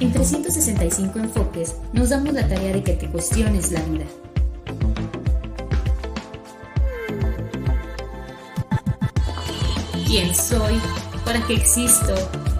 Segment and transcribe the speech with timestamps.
[0.00, 4.06] En 365 enfoques nos damos la tarea de que te cuestiones la vida.
[10.06, 10.80] ¿Quién soy?
[11.24, 12.14] ¿Para qué existo?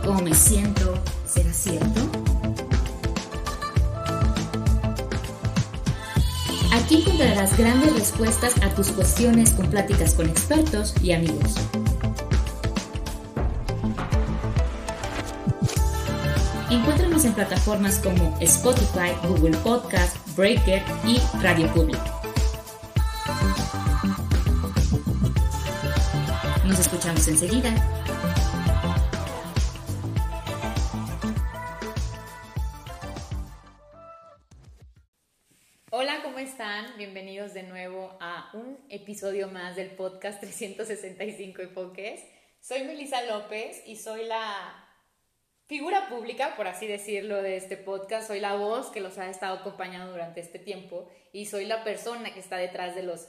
[0.05, 0.95] ¿Cómo me siento?
[1.27, 2.10] ¿Será cierto?
[6.73, 11.54] Aquí encontrarás grandes respuestas a tus cuestiones con pláticas con expertos y amigos.
[16.71, 21.98] Encuéntranos en plataformas como Spotify, Google Podcast, Breaker y Radio Public.
[26.64, 27.75] Nos escuchamos enseguida.
[38.55, 42.20] Un episodio más del podcast 365 Enfoques.
[42.61, 44.89] Soy Melissa López y soy la
[45.67, 48.28] figura pública, por así decirlo, de este podcast.
[48.28, 52.33] Soy la voz que los ha estado acompañando durante este tiempo y soy la persona
[52.33, 53.28] que está detrás de, los,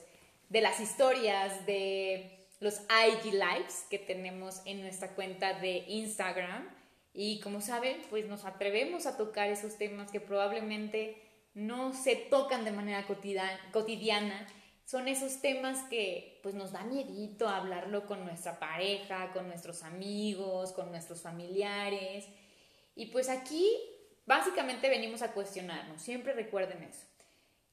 [0.50, 6.70] de las historias, de los IG Lives que tenemos en nuestra cuenta de Instagram.
[7.14, 11.22] Y como saben, pues nos atrevemos a tocar esos temas que probablemente
[11.54, 13.06] no se tocan de manera
[13.72, 14.48] cotidiana.
[14.92, 20.74] Son esos temas que pues nos da miedito hablarlo con nuestra pareja, con nuestros amigos,
[20.74, 22.28] con nuestros familiares.
[22.94, 23.74] Y pues aquí
[24.26, 27.08] básicamente venimos a cuestionarnos, siempre recuerden eso.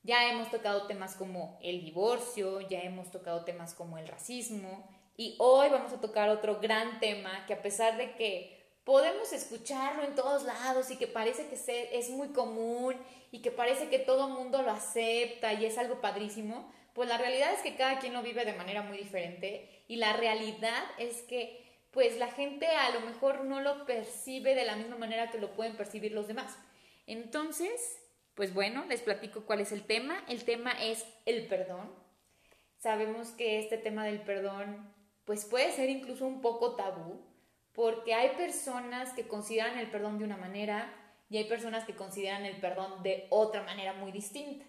[0.05, 5.34] Ya hemos tocado temas como el divorcio, ya hemos tocado temas como el racismo y
[5.41, 10.14] hoy vamos a tocar otro gran tema que a pesar de que podemos escucharlo en
[10.14, 12.94] todos lados y que parece que es muy común
[13.32, 17.52] y que parece que todo mundo lo acepta y es algo padrísimo, pues la realidad
[17.52, 21.64] es que cada quien lo vive de manera muy diferente y la realidad es que
[21.92, 25.54] pues la gente a lo mejor no lo percibe de la misma manera que lo
[25.54, 26.59] pueden percibir los demás.
[27.06, 28.03] Entonces,
[28.34, 30.25] pues bueno, les platico cuál es el tema.
[30.26, 31.88] El tema es el perdón.
[32.78, 34.92] Sabemos que este tema del perdón
[35.25, 37.25] pues puede ser incluso un poco tabú,
[37.75, 40.92] porque hay personas que consideran el perdón de una manera
[41.30, 44.66] y hay personas que consideran el perdón de otra manera muy distinta.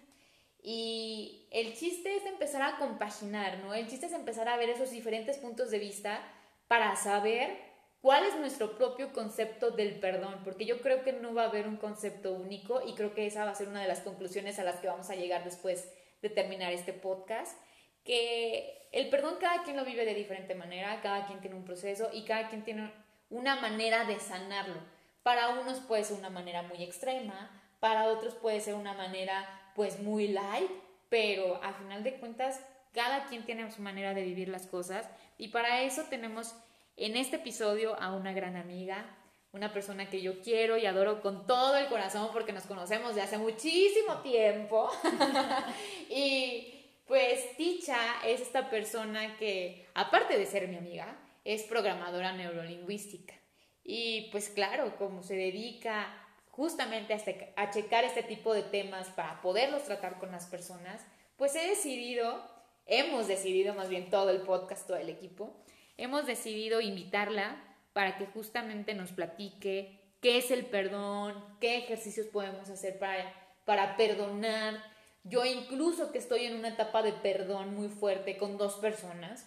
[0.62, 3.74] Y el chiste es empezar a compaginar, ¿no?
[3.74, 6.20] El chiste es empezar a ver esos diferentes puntos de vista
[6.68, 7.56] para saber
[8.00, 11.66] cuál es nuestro propio concepto del perdón, porque yo creo que no va a haber
[11.66, 14.64] un concepto único y creo que esa va a ser una de las conclusiones a
[14.64, 15.90] las que vamos a llegar después
[16.22, 17.58] de terminar este podcast,
[18.04, 22.10] que el perdón cada quien lo vive de diferente manera, cada quien tiene un proceso
[22.12, 22.92] y cada quien tiene
[23.28, 24.80] una manera de sanarlo.
[25.22, 30.00] Para unos puede ser una manera muy extrema, para otros puede ser una manera pues
[30.00, 30.70] muy light,
[31.08, 32.60] pero a final de cuentas
[32.92, 35.08] cada quien tiene su manera de vivir las cosas
[35.38, 36.54] y para eso tenemos
[36.96, 39.04] en este episodio a una gran amiga,
[39.52, 43.22] una persona que yo quiero y adoro con todo el corazón porque nos conocemos de
[43.22, 44.90] hace muchísimo tiempo.
[46.10, 53.34] y pues Ticha es esta persona que, aparte de ser mi amiga, es programadora neurolingüística.
[53.82, 56.14] Y pues claro, como se dedica
[56.50, 61.04] justamente a, este, a checar este tipo de temas para poderlos tratar con las personas,
[61.36, 62.44] pues he decidido,
[62.86, 65.56] hemos decidido más bien todo el podcast, todo el equipo,
[65.96, 67.62] hemos decidido invitarla
[67.92, 73.32] para que justamente nos platique qué es el perdón, qué ejercicios podemos hacer para,
[73.64, 74.82] para perdonar.
[75.24, 79.46] Yo incluso que estoy en una etapa de perdón muy fuerte con dos personas,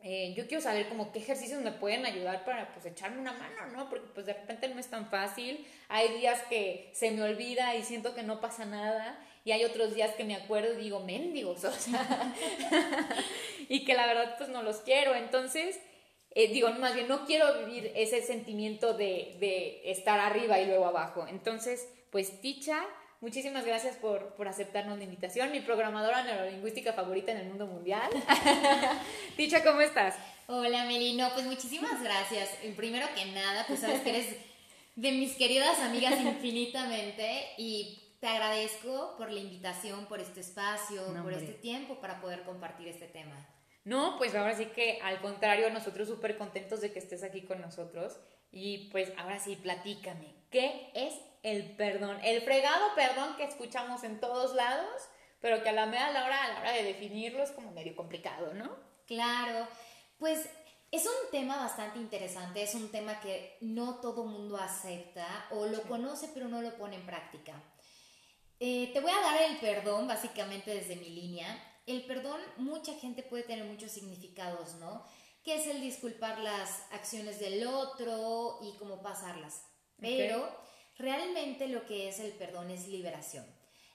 [0.00, 3.66] eh, yo quiero saber como qué ejercicios me pueden ayudar para pues echarme una mano,
[3.72, 3.90] ¿no?
[3.90, 5.66] Porque pues de repente no es tan fácil.
[5.88, 9.18] Hay días que se me olvida y siento que no pasa nada.
[9.44, 11.62] Y hay otros días que me acuerdo y digo, mendigos,
[13.68, 15.14] y que la verdad pues no los quiero.
[15.14, 15.80] Entonces,
[16.30, 20.86] eh, digo, más bien no quiero vivir ese sentimiento de, de estar arriba y luego
[20.86, 21.26] abajo.
[21.28, 22.84] Entonces, pues Ticha
[23.20, 25.50] Muchísimas gracias por, por, aceptarnos la invitación.
[25.50, 28.08] Mi programadora neurolingüística favorita en el mundo mundial.
[29.36, 30.14] Ticha, ¿cómo estás?
[30.46, 31.28] Hola, Melino.
[31.34, 32.48] Pues muchísimas gracias.
[32.76, 34.36] Primero que nada, pues sabes que eres
[34.94, 41.32] de mis queridas amigas infinitamente y te agradezco por la invitación, por este espacio, por
[41.32, 43.48] este tiempo para poder compartir este tema.
[43.84, 47.60] No, pues ahora sí que al contrario, nosotros súper contentos de que estés aquí con
[47.60, 48.20] nosotros.
[48.52, 51.14] Y pues ahora sí, platícame, ¿qué es
[51.52, 52.18] el perdón?
[52.22, 55.08] El fregado perdón que escuchamos en todos lados,
[55.40, 57.94] pero que a la, media, la, hora, a la hora de definirlo es como medio
[57.94, 58.76] complicado, ¿no?
[59.06, 59.66] Claro,
[60.18, 60.48] pues
[60.90, 65.82] es un tema bastante interesante, es un tema que no todo mundo acepta o lo
[65.82, 67.62] conoce pero no lo pone en práctica.
[68.60, 71.46] Eh, te voy a dar el perdón básicamente desde mi línea.
[71.86, 75.04] El perdón, mucha gente puede tener muchos significados, ¿no?
[75.44, 79.62] Que es el disculpar las acciones del otro y cómo pasarlas.
[80.00, 80.48] Pero
[80.98, 83.46] realmente lo que es el perdón es liberación.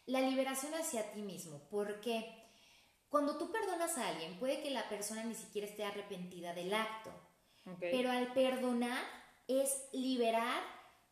[0.05, 1.59] La liberación hacia ti mismo.
[1.69, 2.43] ¿Por qué?
[3.09, 7.11] Cuando tú perdonas a alguien, puede que la persona ni siquiera esté arrepentida del acto.
[7.79, 9.03] Pero al perdonar
[9.47, 10.63] es liberar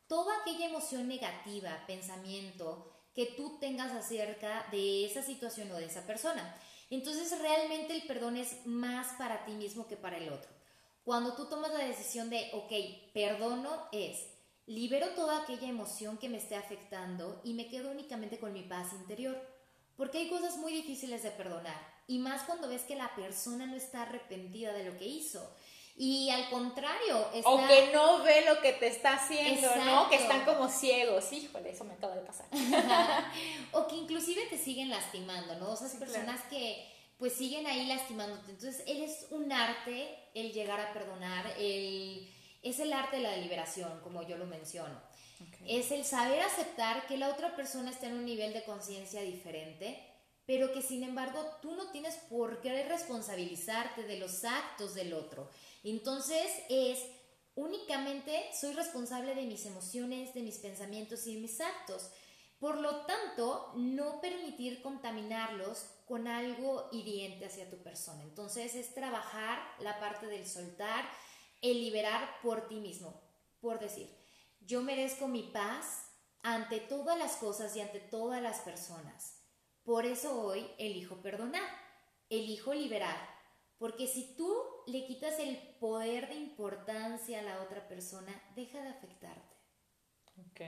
[0.07, 6.05] toda aquella emoción negativa, pensamiento que tú tengas acerca de esa situación o de esa
[6.05, 6.55] persona.
[6.89, 10.49] Entonces realmente el perdón es más para ti mismo que para el otro.
[11.03, 14.25] Cuando tú tomas la decisión de, ok, perdono es,
[14.75, 18.93] libero toda aquella emoción que me esté afectando y me quedo únicamente con mi paz
[18.93, 19.39] interior.
[19.97, 21.79] Porque hay cosas muy difíciles de perdonar.
[22.07, 25.53] Y más cuando ves que la persona no está arrepentida de lo que hizo.
[25.97, 27.49] Y al contrario, está...
[27.49, 30.09] O que no ve lo que te está haciendo, ¿no?
[30.09, 31.31] Que están como ciegos.
[31.31, 32.47] Híjole, eso me acaba de pasar.
[33.73, 35.69] o que inclusive te siguen lastimando, ¿no?
[35.69, 38.51] O esas personas que pues siguen ahí lastimándote.
[38.51, 42.27] Entonces, él es un arte el llegar a perdonar, el,
[42.61, 45.01] es el arte de la liberación, como yo lo menciono.
[45.65, 49.99] Es el saber aceptar que la otra persona está en un nivel de conciencia diferente,
[50.45, 55.49] pero que sin embargo tú no tienes por qué responsabilizarte de los actos del otro.
[55.83, 56.99] Entonces es
[57.55, 62.11] únicamente soy responsable de mis emociones, de mis pensamientos y de mis actos.
[62.59, 68.21] Por lo tanto, no permitir contaminarlos con algo hiriente hacia tu persona.
[68.21, 71.09] Entonces es trabajar la parte del soltar,
[71.61, 73.21] el liberar por ti mismo.
[73.59, 74.09] Por decir,
[74.61, 76.11] yo merezco mi paz
[76.43, 79.41] ante todas las cosas y ante todas las personas.
[79.83, 81.67] Por eso hoy elijo perdonar,
[82.29, 83.17] elijo liberar,
[83.77, 84.53] porque si tú
[84.85, 89.55] le quitas el poder de importancia a la otra persona, deja de afectarte.
[90.37, 90.61] Ok.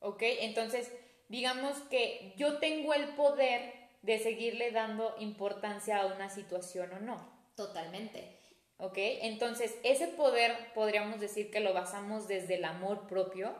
[0.00, 0.90] Ok, entonces
[1.28, 7.32] digamos que yo tengo el poder de seguirle dando importancia a una situación o no.
[7.54, 8.41] Totalmente.
[8.82, 13.54] Ok, entonces ese poder podríamos decir que lo basamos desde el amor propio.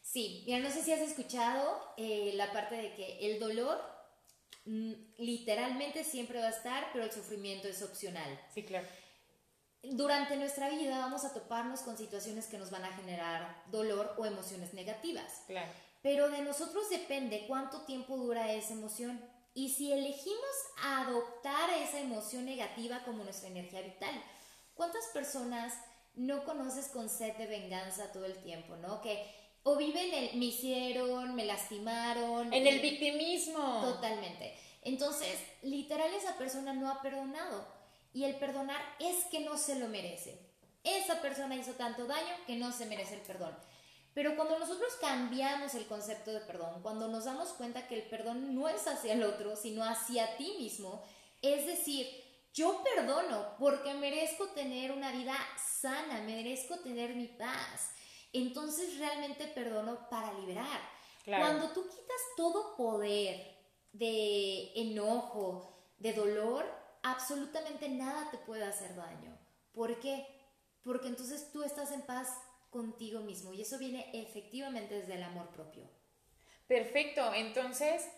[0.00, 3.80] Sí, mira, no sé si has escuchado eh, la parte de que el dolor
[4.64, 8.40] Mm, literalmente siempre va a estar, pero el sufrimiento es opcional.
[8.54, 8.86] Sí, claro.
[9.82, 14.24] Durante nuestra vida vamos a toparnos con situaciones que nos van a generar dolor o
[14.24, 15.42] emociones negativas.
[15.46, 15.70] Claro.
[16.02, 19.20] Pero de nosotros depende cuánto tiempo dura esa emoción.
[19.54, 20.50] Y si elegimos
[20.82, 24.22] adoptar esa emoción negativa como nuestra energía vital,
[24.74, 25.74] ¿cuántas personas
[26.14, 29.00] no conoces con sed de venganza todo el tiempo, no?
[29.00, 29.26] Que
[29.64, 32.52] o vive en el me hicieron, me lastimaron.
[32.52, 33.80] En el victimismo.
[33.82, 34.58] Totalmente.
[34.82, 37.66] Entonces, literal, esa persona no ha perdonado.
[38.12, 40.38] Y el perdonar es que no se lo merece.
[40.84, 43.56] Esa persona hizo tanto daño que no se merece el perdón.
[44.14, 48.54] Pero cuando nosotros cambiamos el concepto de perdón, cuando nos damos cuenta que el perdón
[48.54, 51.02] no es hacia el otro, sino hacia ti mismo,
[51.40, 52.06] es decir,
[52.52, 57.92] yo perdono porque merezco tener una vida sana, merezco tener mi paz
[58.32, 60.80] entonces realmente perdono para liberar.
[61.24, 63.56] Cuando tú quitas todo poder
[63.92, 66.66] de enojo, de dolor,
[67.02, 69.38] absolutamente nada te puede hacer daño.
[69.72, 70.26] ¿Por qué?
[70.82, 72.28] Porque entonces tú estás en paz
[72.70, 75.88] contigo mismo y eso viene efectivamente desde el amor propio.
[76.66, 78.08] Perfecto, entonces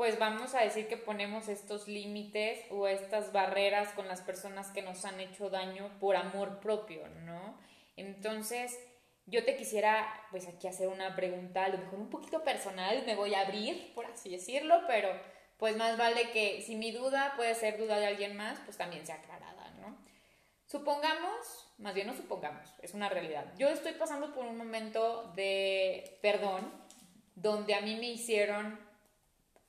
[0.00, 4.80] pues vamos a decir que ponemos estos límites o estas barreras con las personas que
[4.80, 7.60] nos han hecho daño por amor propio, ¿no?
[7.96, 8.78] Entonces,
[9.26, 13.14] yo te quisiera, pues aquí hacer una pregunta, a lo mejor un poquito personal, me
[13.14, 15.10] voy a abrir, por así decirlo, pero
[15.58, 19.04] pues más vale que si mi duda puede ser duda de alguien más, pues también
[19.04, 19.98] sea aclarada, ¿no?
[20.64, 23.52] Supongamos, más bien no supongamos, es una realidad.
[23.58, 26.72] Yo estoy pasando por un momento de perdón,
[27.34, 28.88] donde a mí me hicieron,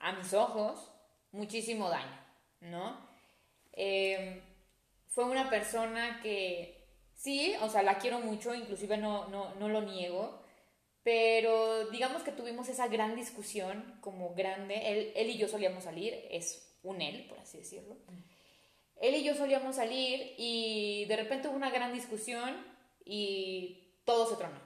[0.01, 0.91] a mis ojos,
[1.31, 2.20] muchísimo daño,
[2.62, 3.10] ¿no?
[3.74, 4.41] Eh,
[5.08, 6.81] fue una persona que
[7.22, 10.41] Sí, o sea, la quiero mucho, inclusive no, no, no lo niego,
[11.03, 16.15] pero digamos que tuvimos esa gran discusión como grande, él, él y yo solíamos salir,
[16.31, 17.96] es un él, por así decirlo.
[19.00, 22.55] Él y yo solíamos salir y de repente hubo una gran discusión
[23.05, 24.60] y todo se tronó.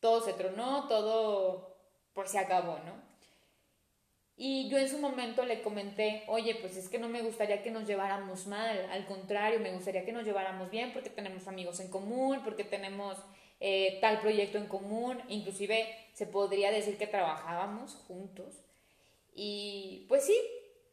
[0.00, 1.76] Todo se tronó, todo
[2.14, 2.94] pues se acabó, ¿no?
[4.44, 7.70] Y yo en su momento le comenté, oye, pues es que no me gustaría que
[7.70, 11.88] nos lleváramos mal, al contrario, me gustaría que nos lleváramos bien porque tenemos amigos en
[11.88, 13.16] común, porque tenemos
[13.60, 18.64] eh, tal proyecto en común, inclusive se podría decir que trabajábamos juntos.
[19.32, 20.36] Y pues sí,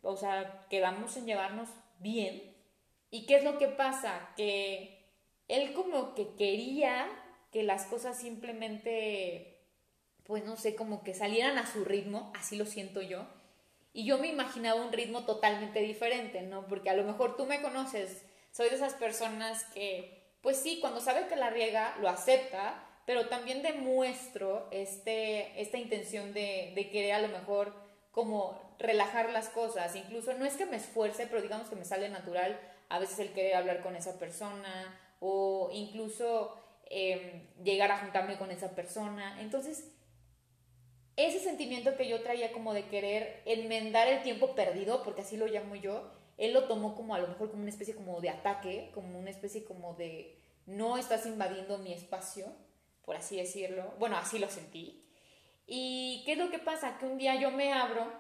[0.04, 2.56] o sea, quedamos en llevarnos bien.
[3.10, 4.30] ¿Y qué es lo que pasa?
[4.38, 5.08] Que
[5.48, 7.10] él como que quería
[7.52, 9.56] que las cosas simplemente
[10.26, 13.26] pues no sé, como que salieran a su ritmo, así lo siento yo.
[14.00, 16.66] Y yo me imaginaba un ritmo totalmente diferente, ¿no?
[16.68, 21.02] Porque a lo mejor tú me conoces, soy de esas personas que, pues sí, cuando
[21.02, 27.22] sabe que la riega, lo acepta, pero también demuestro este, esta intención de, querer a
[27.22, 27.74] lo mejor
[28.12, 29.94] como relajar las cosas.
[29.98, 33.34] Incluso no es que me esfuerce, pero digamos que me sale natural a veces el
[33.34, 36.56] querer hablar con esa persona o incluso
[36.90, 39.42] em, llegar a juntarme con esa persona.
[39.42, 39.92] Entonces,
[41.28, 45.48] ese sentimiento que yo traía como de querer enmendar el tiempo perdido, porque así lo
[45.48, 48.92] llamo yo, él lo tomó como a lo mejor como una especie como de ataque,
[48.94, 52.46] como una especie como de no estás invadiendo mi espacio,
[53.04, 53.94] por así decirlo.
[54.00, 55.04] Bueno, así lo sentí.
[55.68, 56.98] ¿Y qué es lo que pasa?
[56.98, 58.12] Que un día yo me abro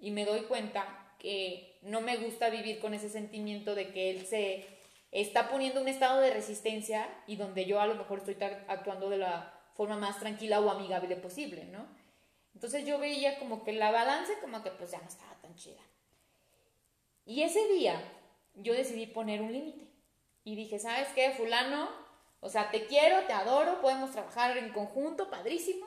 [0.00, 4.26] y me doy cuenta que no me gusta vivir con ese sentimiento de que él
[4.26, 4.66] se
[5.12, 8.36] está poniendo un estado de resistencia y donde yo a lo mejor estoy
[8.68, 11.99] actuando de la forma más tranquila o amigable posible, ¿no?
[12.54, 15.80] Entonces yo veía como que la balance como que pues ya no estaba tan chida.
[17.24, 18.02] Y ese día
[18.54, 19.86] yo decidí poner un límite.
[20.44, 21.88] Y dije, ¿sabes qué, fulano?
[22.40, 25.86] O sea, te quiero, te adoro, podemos trabajar en conjunto, padrísimo,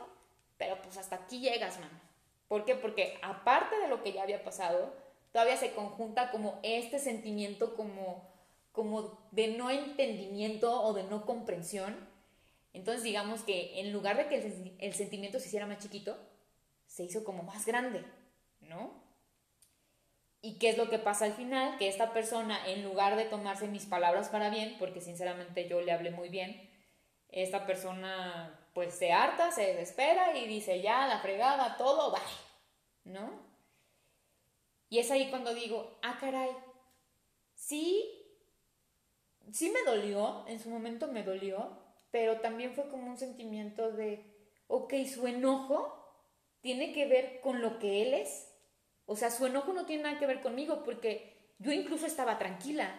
[0.58, 2.00] pero pues hasta aquí llegas, mano.
[2.48, 2.76] ¿Por qué?
[2.76, 4.94] Porque aparte de lo que ya había pasado,
[5.32, 8.30] todavía se conjunta como este sentimiento como,
[8.72, 12.08] como de no entendimiento o de no comprensión.
[12.74, 16.16] Entonces digamos que en lugar de que el, el sentimiento se hiciera más chiquito,
[16.94, 18.06] se hizo como más grande,
[18.60, 18.94] ¿no?
[20.42, 21.76] ¿Y qué es lo que pasa al final?
[21.80, 25.92] Que esta persona, en lugar de tomarse mis palabras para bien, porque sinceramente yo le
[25.92, 26.70] hablé muy bien,
[27.30, 33.42] esta persona pues se harta, se desespera y dice ya, la fregada, todo, bye, ¿no?
[34.88, 36.52] Y es ahí cuando digo, ah, caray,
[37.56, 38.08] sí,
[39.52, 41.76] sí me dolió, en su momento me dolió,
[42.12, 46.03] pero también fue como un sentimiento de, ok, su enojo
[46.64, 48.50] tiene que ver con lo que él es.
[49.06, 52.90] O sea, su enojo no tiene nada que ver conmigo porque yo incluso estaba tranquila,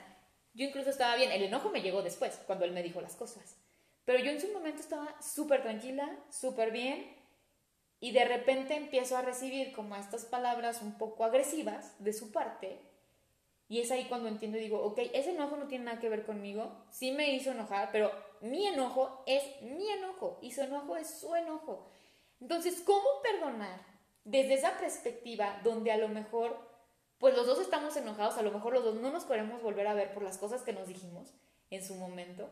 [0.53, 1.33] yo incluso estaba bien.
[1.33, 3.57] El enojo me llegó después, cuando él me dijo las cosas.
[4.05, 7.17] Pero yo en su momento estaba súper tranquila, súper bien.
[8.01, 12.83] Y de repente empiezo a recibir como estas palabras un poco agresivas de su parte.
[13.67, 16.27] Y es ahí cuando entiendo y digo, ok, ese enojo no tiene nada que ver
[16.27, 16.85] conmigo.
[16.91, 21.35] Sí me hizo enojar, pero mi enojo es mi enojo y su enojo es su
[21.35, 21.89] enojo.
[22.45, 23.81] Entonces, ¿cómo perdonar
[24.23, 26.59] desde esa perspectiva donde a lo mejor,
[27.17, 29.95] pues los dos estamos enojados, a lo mejor los dos no nos queremos volver a
[29.95, 31.33] ver por las cosas que nos dijimos
[31.71, 32.51] en su momento,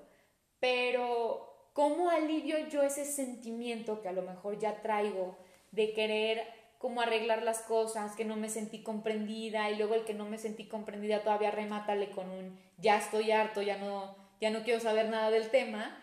[0.61, 5.37] pero ¿cómo alivio yo ese sentimiento que a lo mejor ya traigo
[5.73, 6.43] de querer
[6.79, 10.39] como arreglar las cosas, que no me sentí comprendida y luego el que no me
[10.39, 15.11] sentí comprendida todavía remátale con un ya estoy harto, ya no, ya no quiero saber
[15.11, 16.03] nada del tema.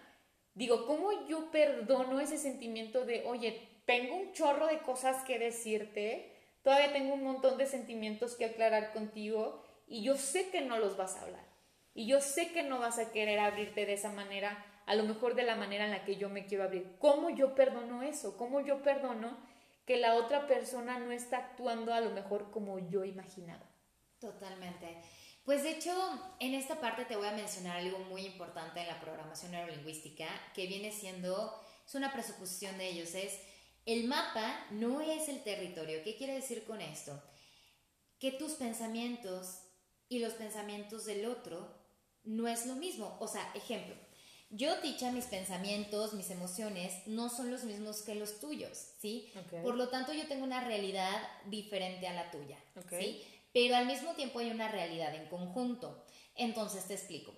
[0.54, 6.32] Digo, ¿cómo yo perdono ese sentimiento de, oye, tengo un chorro de cosas que decirte,
[6.62, 10.96] todavía tengo un montón de sentimientos que aclarar contigo y yo sé que no los
[10.96, 11.44] vas a hablar.
[11.96, 15.34] Y yo sé que no vas a querer abrirte de esa manera, a lo mejor
[15.34, 16.98] de la manera en la que yo me quiero abrir.
[17.00, 18.38] ¿Cómo yo perdono eso?
[18.38, 19.40] ¿Cómo yo perdono
[19.88, 23.66] que la otra persona no está actuando a lo mejor como yo imaginaba?
[24.20, 25.02] Totalmente.
[25.44, 25.92] Pues de hecho,
[26.40, 30.68] en esta parte te voy a mencionar algo muy importante en la programación neurolingüística, que
[30.68, 33.40] viene siendo, es una presuposición de ellos, es
[33.94, 36.04] el mapa no es el territorio.
[36.04, 37.20] ¿Qué quiere decir con esto?
[38.20, 39.62] Que tus pensamientos
[40.08, 41.74] y los pensamientos del otro
[42.24, 43.18] no es lo mismo.
[43.20, 43.96] O sea, ejemplo,
[44.52, 49.32] yo, dicha mis pensamientos, mis emociones no son los mismos que los tuyos, ¿sí?
[49.64, 52.58] Por lo tanto, yo tengo una realidad diferente a la tuya,
[52.90, 53.24] ¿sí?
[53.54, 56.06] Pero al mismo tiempo hay una realidad en conjunto.
[56.36, 57.34] Entonces, te explico.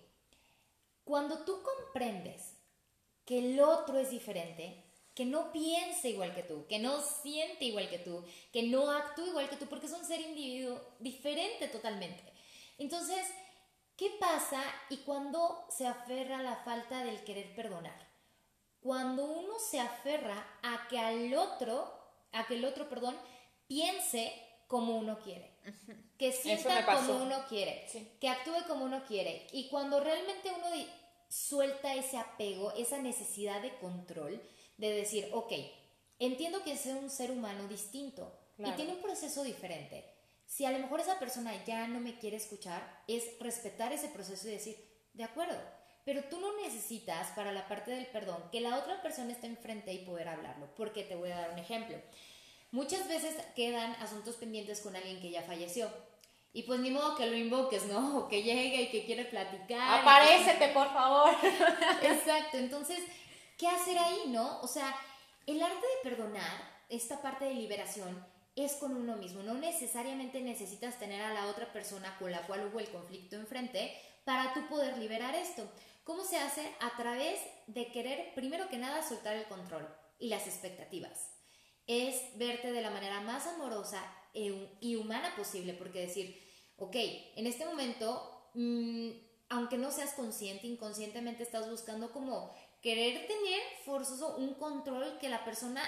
[1.05, 2.57] Cuando tú comprendes
[3.25, 4.80] que el otro es diferente,
[5.13, 9.27] que no piense igual que tú, que no siente igual que tú, que no actúe
[9.27, 12.23] igual que tú, porque es un ser individuo diferente totalmente.
[12.77, 13.25] Entonces,
[13.97, 18.09] ¿qué pasa y cuando se aferra a la falta del querer perdonar?
[18.79, 21.93] Cuando uno se aferra a que al otro,
[22.31, 23.15] a que el otro, perdón,
[23.67, 24.33] piense
[24.67, 25.51] como uno quiere,
[26.17, 27.85] que sienta como uno quiere,
[28.19, 29.45] que actúe como uno quiere.
[29.51, 30.67] Y cuando realmente uno
[31.27, 34.41] suelta ese apego, esa necesidad de control,
[34.81, 35.53] de decir, ok,
[36.17, 40.03] entiendo que es un ser humano distinto y tiene un proceso diferente.
[40.47, 44.47] Si a lo mejor esa persona ya no me quiere escuchar, es respetar ese proceso
[44.47, 44.75] y decir,
[45.13, 45.55] de acuerdo,
[46.03, 49.93] pero tú no necesitas para la parte del perdón que la otra persona esté enfrente
[49.93, 51.97] y poder hablarlo, porque te voy a dar un ejemplo.
[52.71, 55.89] Muchas veces quedan asuntos pendientes con alguien que ya falleció.
[56.53, 58.17] Y pues ni modo que lo invoques, ¿no?
[58.17, 60.01] O que llegue y que quiere platicar.
[60.01, 61.29] Aparécete, por favor.
[62.01, 62.57] Exacto.
[62.57, 62.99] Entonces,
[63.61, 64.59] ¿qué hacer ahí, no?
[64.61, 64.91] O sea,
[65.45, 68.25] el arte de perdonar esta parte de liberación
[68.55, 69.43] es con uno mismo.
[69.43, 73.95] No necesariamente necesitas tener a la otra persona con la cual hubo el conflicto enfrente
[74.25, 75.69] para tú poder liberar esto.
[76.03, 76.73] ¿Cómo se hace?
[76.79, 79.87] A través de querer, primero que nada, soltar el control
[80.17, 81.29] y las expectativas.
[81.85, 84.03] Es verte de la manera más amorosa
[84.33, 86.41] e y humana posible, porque decir,
[86.77, 86.95] ok,
[87.35, 89.11] en este momento, mm,
[89.49, 95.45] aunque no seas consciente, inconscientemente estás buscando como querer tener forzoso un control que la
[95.45, 95.83] persona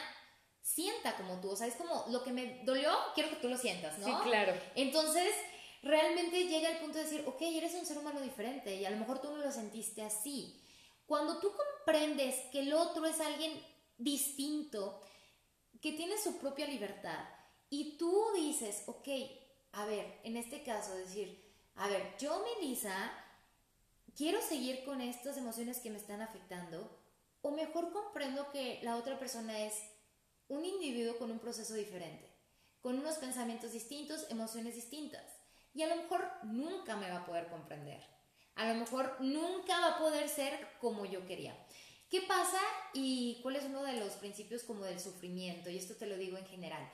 [0.62, 1.50] sienta como tú.
[1.52, 4.06] O sea, es como lo que me dolió, quiero que tú lo sientas, ¿no?
[4.06, 4.54] Sí, claro.
[4.76, 5.34] Entonces,
[5.82, 8.98] realmente llega el punto de decir, ok, eres un ser humano diferente y a lo
[8.98, 10.62] mejor tú no lo sentiste así.
[11.06, 13.62] Cuando tú comprendes que el otro es alguien
[13.98, 15.02] distinto,
[15.82, 17.28] que tiene su propia libertad,
[17.70, 19.08] y tú dices, ok,
[19.74, 21.44] a ver, en este caso, decir,
[21.76, 23.12] a ver, yo, Melissa,
[24.16, 27.00] quiero seguir con estas emociones que me están afectando,
[27.42, 29.74] o mejor comprendo que la otra persona es
[30.48, 32.30] un individuo con un proceso diferente,
[32.82, 35.24] con unos pensamientos distintos, emociones distintas.
[35.74, 38.02] Y a lo mejor nunca me va a poder comprender.
[38.56, 41.58] A lo mejor nunca va a poder ser como yo quería.
[42.10, 42.60] ¿Qué pasa
[42.94, 45.72] y cuál es uno de los principios como del sufrimiento?
[45.72, 46.88] Y esto te lo digo en general.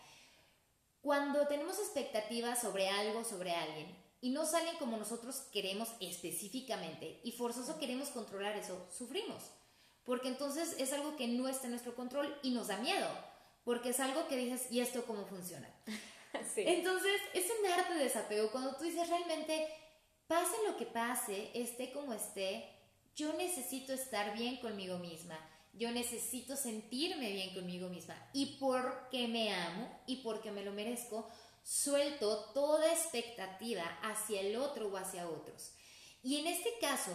[1.01, 7.31] Cuando tenemos expectativas sobre algo, sobre alguien, y no salen como nosotros queremos específicamente, y
[7.31, 9.43] forzoso queremos controlar eso, sufrimos.
[10.03, 13.07] Porque entonces es algo que no está en nuestro control y nos da miedo
[13.69, 15.69] porque es algo que dices, ¿y esto cómo funciona?
[16.55, 18.51] Entonces, es un arte de desapego.
[18.51, 19.67] Cuando tú dices realmente,
[20.25, 22.67] pase lo que pase, esté como esté,
[23.15, 25.38] yo necesito estar bien conmigo misma.
[25.73, 28.15] Yo necesito sentirme bien conmigo misma.
[28.33, 31.29] Y porque me amo y porque me lo merezco,
[31.69, 35.75] suelto toda expectativa hacia el otro o hacia otros.
[36.23, 37.11] Y en este caso,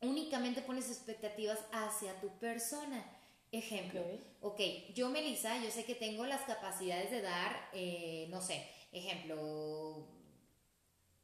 [0.00, 3.04] únicamente pones expectativas hacia tu persona.
[3.50, 4.00] Ejemplo,
[4.40, 4.60] ok,
[4.94, 10.06] yo Melissa, yo sé que tengo las capacidades de dar, eh, no sé, ejemplo,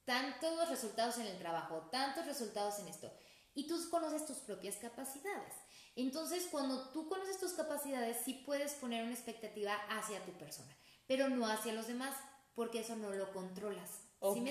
[0.05, 3.09] tantos resultados en el trabajo, tantos resultados en esto,
[3.55, 5.55] y tú conoces tus propias capacidades.
[5.95, 11.29] Entonces, cuando tú conoces tus capacidades, sí puedes poner una expectativa hacia tu persona, pero
[11.29, 12.15] no hacia los demás,
[12.59, 14.01] porque eso no lo controlas.
[14.19, 14.49] Ok,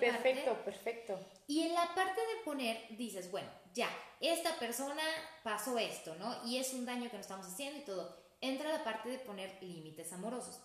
[0.00, 1.20] perfecto, perfecto.
[1.46, 3.90] Y en la parte de poner, dices, bueno, ya,
[4.22, 5.02] esta persona
[5.44, 6.34] pasó esto, ¿no?
[6.46, 8.16] Y es un daño que nos estamos haciendo y todo.
[8.40, 10.62] Entra la parte de poner límites amorosos.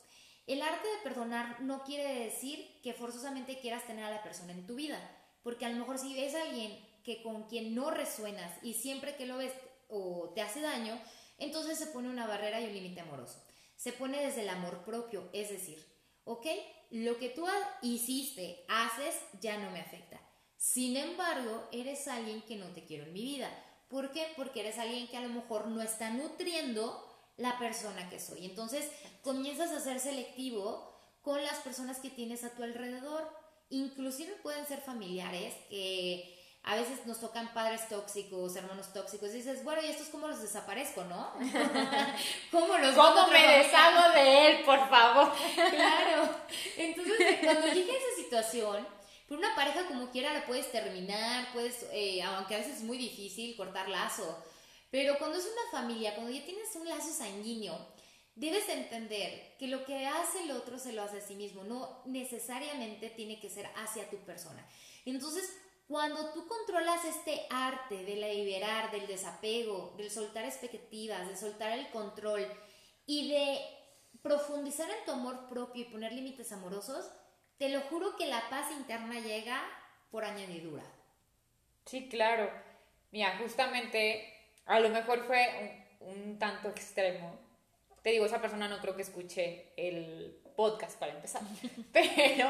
[0.47, 4.65] El arte de perdonar no quiere decir que forzosamente quieras tener a la persona en
[4.65, 4.97] tu vida,
[5.43, 9.17] porque a lo mejor si ves a alguien que con quien no resuenas y siempre
[9.17, 9.51] que lo ves
[9.89, 10.97] o te hace daño,
[11.37, 13.43] entonces se pone una barrera y un límite amoroso.
[13.75, 15.90] Se pone desde el amor propio, es decir,
[16.25, 16.45] ¿ok?
[16.91, 17.45] Lo que tú
[17.81, 20.19] hiciste, haces, ya no me afecta.
[20.57, 23.49] Sin embargo, eres alguien que no te quiero en mi vida.
[23.87, 24.27] ¿Por qué?
[24.35, 27.07] Porque eres alguien que a lo mejor no está nutriendo
[27.37, 28.45] la persona que soy.
[28.45, 28.89] Entonces,
[29.23, 33.27] comienzas a ser selectivo con las personas que tienes a tu alrededor.
[33.69, 39.63] Inclusive pueden ser familiares que a veces nos tocan padres tóxicos, hermanos tóxicos, y dices,
[39.63, 41.31] bueno, ¿y estos cómo los desaparezco, no?
[42.51, 45.33] ¿Cómo los ¿Cómo me deshago de él, por favor?
[45.71, 46.29] claro.
[46.77, 48.87] Entonces, cuando llegue a esa situación,
[49.27, 52.97] por una pareja como quiera la puedes terminar, puedes, eh, aunque a veces es muy
[52.97, 54.37] difícil cortar lazo,
[54.91, 57.75] pero cuando es una familia, cuando ya tienes un lazo sanguíneo,
[58.35, 62.03] debes entender que lo que hace el otro se lo hace a sí mismo, no
[62.05, 64.67] necesariamente tiene que ser hacia tu persona.
[65.05, 65.49] Entonces,
[65.91, 71.89] cuando tú controlas este arte de liberar, del desapego, del soltar expectativas, de soltar el
[71.89, 72.47] control
[73.05, 73.59] y de
[74.21, 77.11] profundizar en tu amor propio y poner límites amorosos,
[77.57, 79.61] te lo juro que la paz interna llega
[80.11, 80.83] por añadidura.
[81.85, 82.49] Sí, claro.
[83.11, 84.33] Mira, justamente
[84.67, 87.37] a lo mejor fue un, tanto extremo.
[88.01, 91.41] Te digo, esa persona no creo que escuche el podcast para empezar,
[91.91, 92.49] pero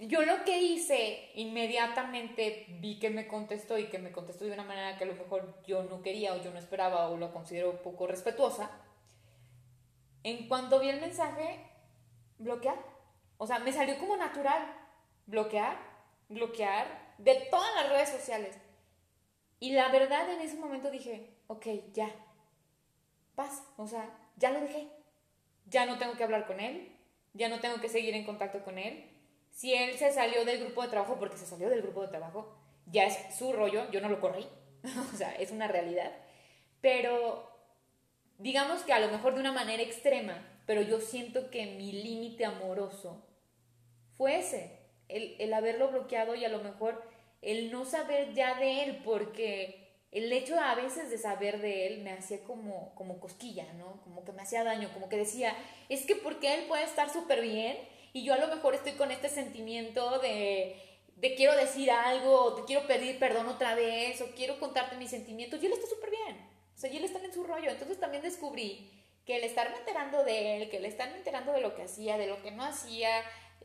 [0.00, 4.64] yo lo que hice, inmediatamente vi que me contestó y que me contestó de una
[4.64, 7.82] manera que a lo mejor yo no quería o yo no esperaba o lo considero
[7.82, 8.70] poco respetuosa.
[10.22, 11.66] En cuanto vi el mensaje,
[12.38, 12.78] bloquear.
[13.36, 14.74] O sea, me salió como natural.
[15.26, 15.76] Bloquear,
[16.28, 18.58] bloquear de todas las redes sociales.
[19.58, 22.10] Y la verdad en ese momento dije, ok, ya,
[23.34, 23.64] paz.
[23.76, 24.88] O sea, ya lo dejé.
[25.66, 26.96] Ya no tengo que hablar con él.
[27.34, 29.10] Ya no tengo que seguir en contacto con él
[29.50, 32.56] si él se salió del grupo de trabajo porque se salió del grupo de trabajo,
[32.86, 34.46] ya es su rollo, yo no lo corrí,
[35.12, 36.12] o sea, es una realidad.
[36.80, 37.50] Pero
[38.38, 42.44] digamos que a lo mejor de una manera extrema, pero yo siento que mi límite
[42.44, 43.26] amoroso
[44.16, 47.02] fue ese, el, el haberlo bloqueado y a lo mejor
[47.42, 49.80] el no saber ya de él porque
[50.12, 54.00] el hecho a veces de saber de él me hacía como, como cosquilla, ¿no?
[54.02, 55.54] Como que me hacía daño, como que decía,
[55.88, 57.76] es que porque él puede estar súper bien
[58.12, 60.76] y yo a lo mejor estoy con este sentimiento de,
[61.36, 65.62] quiero decir algo, o te quiero pedir perdón otra vez, o quiero contarte mis sentimientos,
[65.62, 66.36] y él está súper bien.
[66.74, 67.70] O sea, y él está en su rollo.
[67.70, 68.90] Entonces también descubrí
[69.26, 72.26] que el estarme enterando de él, que el estarme enterando de lo que hacía, de
[72.26, 73.10] lo que no hacía,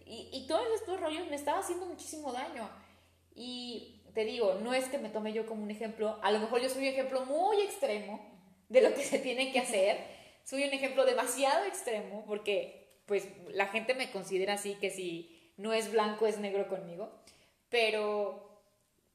[0.05, 2.69] y, y todos estos rollos me estaba haciendo muchísimo daño.
[3.34, 6.62] Y te digo, no es que me tome yo como un ejemplo, a lo mejor
[6.62, 8.34] yo soy un ejemplo muy extremo
[8.69, 9.97] de lo que se tiene que hacer,
[10.43, 15.73] soy un ejemplo demasiado extremo porque pues la gente me considera así que si no
[15.73, 17.11] es blanco es negro conmigo,
[17.69, 18.61] pero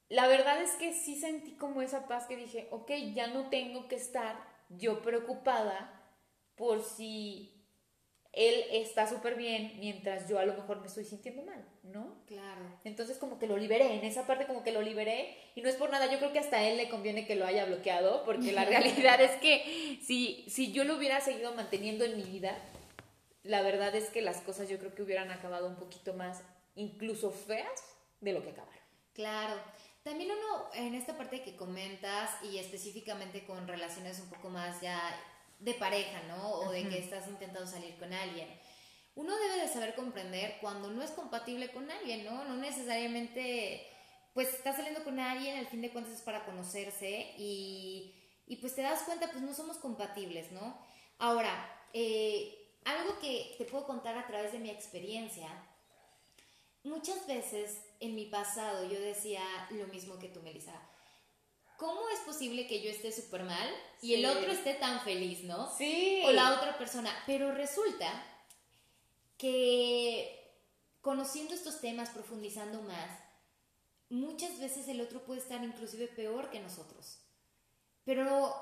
[0.09, 3.89] la verdad es que sí sentí como esa paz que dije, ok, ya no tengo
[3.89, 4.37] que estar
[4.69, 6.01] yo preocupada
[6.55, 7.61] por si
[8.33, 12.23] él está súper bien mientras yo a lo mejor me estoy sintiendo mal, ¿no?
[12.27, 12.79] Claro.
[12.85, 15.75] Entonces como que lo liberé, en esa parte como que lo liberé y no es
[15.75, 18.65] por nada, yo creo que hasta él le conviene que lo haya bloqueado porque la
[18.67, 22.57] realidad es que si, si yo lo hubiera seguido manteniendo en mi vida,
[23.43, 26.43] la verdad es que las cosas yo creo que hubieran acabado un poquito más
[26.75, 27.83] incluso feas
[28.21, 28.81] de lo que acabaron.
[29.15, 29.61] Claro.
[30.03, 34.99] También uno, en esta parte que comentas y específicamente con relaciones un poco más ya
[35.59, 36.53] de pareja, ¿no?
[36.53, 38.49] O de que estás intentando salir con alguien.
[39.15, 42.45] Uno debe de saber comprender cuando no es compatible con alguien, ¿no?
[42.45, 43.87] No necesariamente,
[44.33, 48.15] pues estás saliendo con alguien, al fin de cuentas es para conocerse y,
[48.47, 50.79] y pues te das cuenta, pues no somos compatibles, ¿no?
[51.19, 51.53] Ahora,
[51.93, 55.49] eh, algo que te puedo contar a través de mi experiencia,
[56.83, 60.81] muchas veces en mi pasado yo decía lo mismo que tú, Melissa
[61.81, 63.69] ¿cómo es posible que yo esté súper mal
[64.03, 65.75] y el otro esté tan feliz, ¿no?
[65.77, 66.23] Sí.
[66.27, 67.11] O la otra persona.
[67.27, 68.23] Pero resulta
[69.39, 70.53] que
[71.01, 73.11] conociendo estos temas, profundizando más,
[74.11, 77.21] muchas veces el otro puede estar inclusive peor que nosotros.
[78.05, 78.55] Pero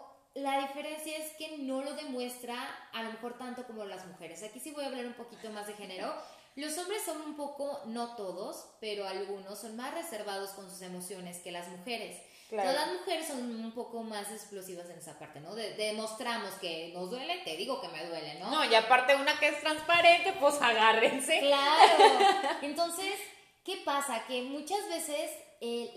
[0.42, 2.56] la diferencia es que no lo demuestra
[2.92, 4.42] a lo mejor tanto como las mujeres.
[4.42, 6.14] Aquí sí voy a hablar un poquito más de género.
[6.56, 11.38] Los hombres son un poco, no todos, pero algunos son más reservados con sus emociones
[11.38, 12.20] que las mujeres.
[12.50, 15.54] Todas las mujeres son un poco más explosivas en esa parte, ¿no?
[15.54, 18.50] demostramos que nos duele, te digo que me duele, ¿no?
[18.50, 21.40] No, y aparte una que es transparente, pues agárrense.
[21.40, 22.04] Claro.
[22.62, 23.14] Entonces,
[23.62, 24.26] ¿qué pasa?
[24.26, 25.92] Que muchas veces eh,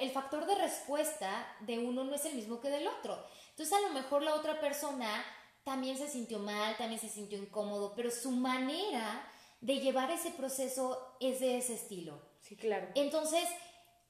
[0.00, 3.24] el factor de respuesta de uno no es el mismo que del otro.
[3.54, 5.24] Entonces, a lo mejor la otra persona
[5.62, 9.24] también se sintió mal, también se sintió incómodo, pero su manera
[9.60, 12.20] de llevar ese proceso es de ese estilo.
[12.40, 12.88] Sí, claro.
[12.96, 13.48] Entonces,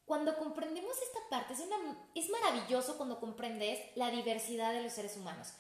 [0.07, 1.61] cuando comprendemos esta parte, es,
[2.15, 5.53] es maravilloso cuando comprendes la diversidad de los seres humanos.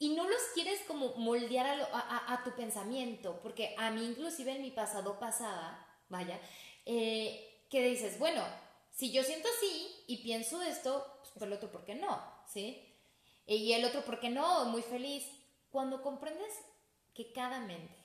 [0.00, 4.72] Y no los quieres como moldear a, tu pensamiento, porque a mí inclusive en mi
[4.72, 6.40] pasado pasada, vaya,
[6.84, 8.42] eh, que dices, bueno,
[8.90, 12.33] si yo siento así y pienso esto, pues por el otro, ¿por qué no?
[12.52, 12.94] ¿Sí?
[13.46, 14.66] Y el otro, ¿por qué no?
[14.66, 15.24] Muy feliz.
[15.70, 16.52] Cuando comprendes
[17.14, 17.96] que cada mente,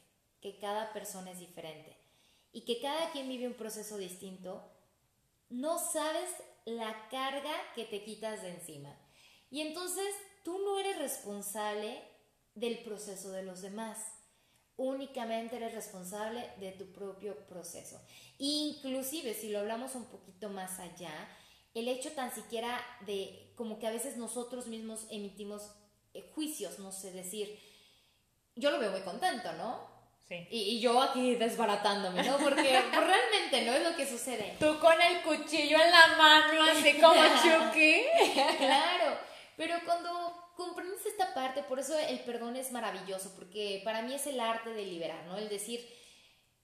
[0.41, 1.95] que cada persona es diferente
[2.52, 4.71] y que cada quien vive un proceso distinto,
[5.49, 6.30] no sabes
[6.65, 8.95] la carga que te quitas de encima.
[9.49, 10.08] Y entonces
[10.43, 12.02] tú no eres responsable
[12.56, 13.97] del proceso de los demás.
[14.75, 17.99] Únicamente eres responsable de tu propio proceso.
[18.38, 21.12] Inclusive, si lo hablamos un poquito más allá,
[21.74, 25.72] el hecho tan siquiera de como que a veces nosotros mismos emitimos
[26.14, 27.60] eh, juicios, no sé decir,
[28.56, 30.00] yo lo veo muy contento, ¿no?
[30.52, 32.38] Y, yo aquí desbaratándome, ¿no?
[32.38, 34.58] Porque pues, realmente no es lo que sucede.
[34.60, 38.04] Tú con el cuchillo en la mano, así como Chucky.
[38.58, 39.18] claro,
[39.58, 44.28] pero cuando comprendes esta parte, por eso el perdón es maravilloso, porque para mí es
[44.28, 45.38] el arte de liberar, ¿no?
[45.38, 45.88] El decir,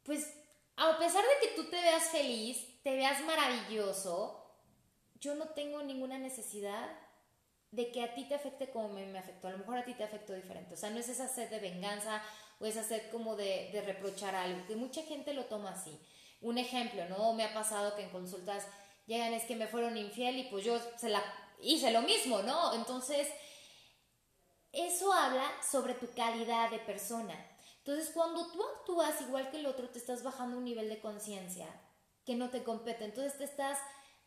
[0.03, 0.31] pues,
[0.75, 4.44] a pesar de que tú te veas feliz, te veas maravilloso,
[5.19, 6.89] yo no tengo ninguna necesidad
[7.71, 9.47] de que a ti te afecte como me, me afectó.
[9.47, 10.75] A lo mejor a ti te afectó diferente.
[10.75, 12.21] O sea, no es esa sed de venganza
[12.59, 15.99] o es hacer como de, de reprochar algo, que mucha gente lo toma así.
[16.41, 17.33] Un ejemplo, ¿no?
[17.33, 18.65] Me ha pasado que en consultas
[19.05, 21.21] llegan es que me fueron infiel y pues yo se la
[21.61, 22.73] hice lo mismo, ¿no?
[22.73, 23.27] Entonces,
[24.71, 27.33] eso habla sobre tu calidad de persona.
[27.77, 31.67] Entonces, cuando tú actúas igual que el otro, te estás bajando un nivel de conciencia
[32.25, 33.05] que no te compete.
[33.05, 33.77] Entonces, te estás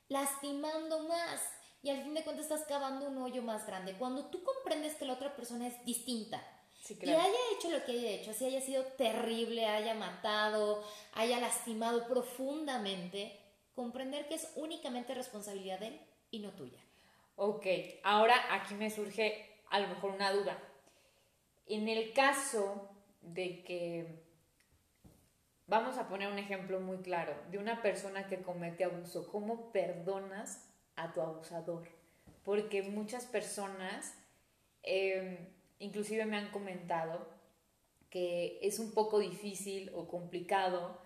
[0.09, 1.40] lastimando más
[1.83, 3.94] y al fin de cuentas estás cavando un hoyo más grande.
[3.94, 6.42] Cuando tú comprendes que la otra persona es distinta,
[6.88, 12.07] y haya hecho lo que haya hecho, así haya sido terrible, haya matado, haya lastimado
[12.07, 13.38] profundamente,
[13.75, 16.79] comprender que es únicamente responsabilidad de él y no tuya.
[17.37, 17.66] Ok,
[18.05, 20.59] ahora aquí me surge a lo mejor una duda.
[21.66, 22.88] En el caso
[23.21, 24.25] de que,
[25.68, 30.68] vamos a poner un ejemplo muy claro, de una persona que comete abuso, ¿cómo perdonas
[30.96, 31.87] a tu abusador?
[32.48, 34.14] porque muchas personas,
[34.83, 35.37] em,
[35.81, 37.28] inclusive me han comentado,
[38.09, 40.98] que es un poco difícil o complicado,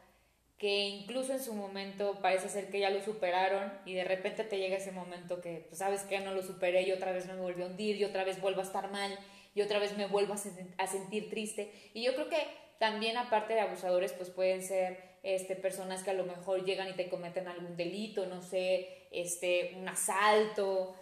[0.57, 4.59] que incluso en su momento parece ser que ya lo superaron y de repente te
[4.59, 7.65] llega ese momento que, pues, sabes que no lo superé y otra vez me volví
[7.65, 9.19] a hundir y otra vez vuelvo a estar mal
[9.53, 11.73] y otra vez me vuelvo a, sentir triste.
[11.93, 12.47] Y yo creo que
[12.83, 16.95] también aparte de abusadores, pues pueden ser este, personas que a lo mejor llegan y
[16.95, 20.97] te cometen algún delito, no sé, este, un asalto.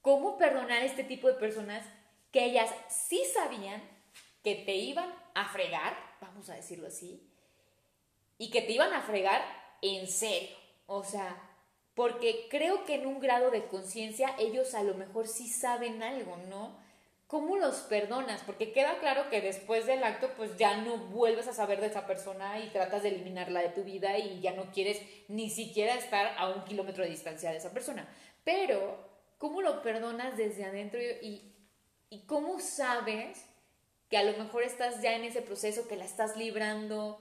[0.00, 1.84] ¿Cómo perdonar a este tipo de personas
[2.30, 3.82] que ellas sí sabían
[4.44, 7.28] que te iban a fregar, vamos a decirlo así,
[8.38, 9.42] y que te iban a fregar
[9.82, 10.56] en serio.
[10.86, 11.36] O sea,
[11.96, 16.36] porque creo que en un grado de conciencia ellos a lo mejor sí saben algo,
[16.48, 16.78] ¿no?
[17.26, 18.42] ¿Cómo los perdonas?
[18.42, 22.06] Porque queda claro que después del acto pues ya no vuelves a saber de esa
[22.06, 26.34] persona y tratas de eliminarla de tu vida y ya no quieres ni siquiera estar
[26.36, 28.06] a un kilómetro de distancia de esa persona.
[28.44, 29.08] Pero,
[29.38, 31.50] ¿cómo lo perdonas desde adentro y,
[32.26, 33.44] cómo sabes
[34.08, 37.18] que a lo mejor estás ya en ese proceso, que la estás librando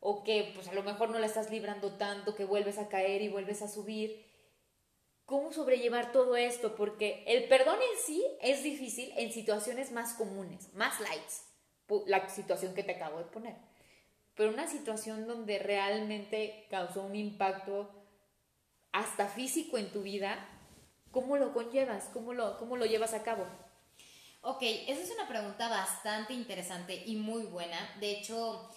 [0.00, 3.22] o que pues a lo mejor no la estás librando tanto, que vuelves a caer
[3.22, 4.31] y vuelves a subir.
[5.24, 6.74] ¿Cómo sobrellevar todo esto?
[6.74, 11.44] Porque el perdón en sí es difícil en situaciones más comunes, más lights,
[12.06, 13.56] la situación que te acabo de poner.
[14.34, 17.90] Pero una situación donde realmente causó un impacto
[18.90, 20.48] hasta físico en tu vida,
[21.10, 22.08] ¿cómo lo conllevas?
[22.12, 23.46] ¿Cómo lo, cómo lo llevas a cabo?
[24.42, 27.78] Ok, esa es una pregunta bastante interesante y muy buena.
[28.00, 28.68] De hecho,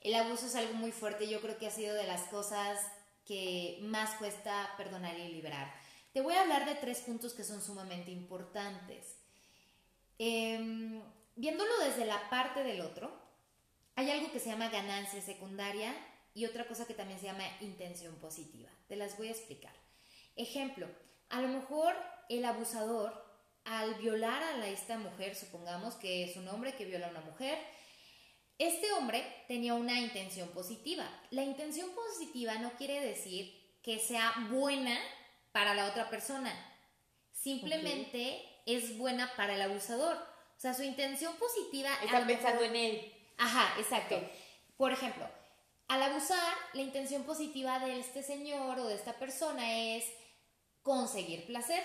[0.00, 1.28] el abuso es algo muy fuerte.
[1.28, 2.80] Yo creo que ha sido de las cosas
[3.26, 5.72] que más cuesta perdonar y liberar.
[6.12, 9.16] Te voy a hablar de tres puntos que son sumamente importantes.
[10.18, 11.00] Em,
[11.36, 13.12] viéndolo desde la parte del otro,
[13.94, 15.94] hay algo que se llama ganancia secundaria
[16.34, 18.68] y otra cosa que también se llama intención positiva.
[18.88, 19.72] Te las voy a explicar.
[20.36, 20.88] Ejemplo,
[21.28, 21.94] a lo mejor
[22.28, 23.30] el abusador
[23.64, 27.58] al violar a esta mujer, supongamos que es un hombre que viola a una mujer,
[28.58, 31.08] este hombre tenía una intención positiva.
[31.30, 34.98] La intención positiva no quiere decir que sea buena
[35.52, 36.52] para la otra persona,
[37.32, 40.16] simplemente es buena para el abusador.
[40.16, 41.90] O sea, su intención positiva...
[42.02, 43.12] Está pensando en él.
[43.38, 44.20] Ajá, exacto.
[44.76, 45.26] Por ejemplo,
[45.88, 50.04] al abusar, la intención positiva de este señor o de esta persona es
[50.82, 51.82] conseguir placer.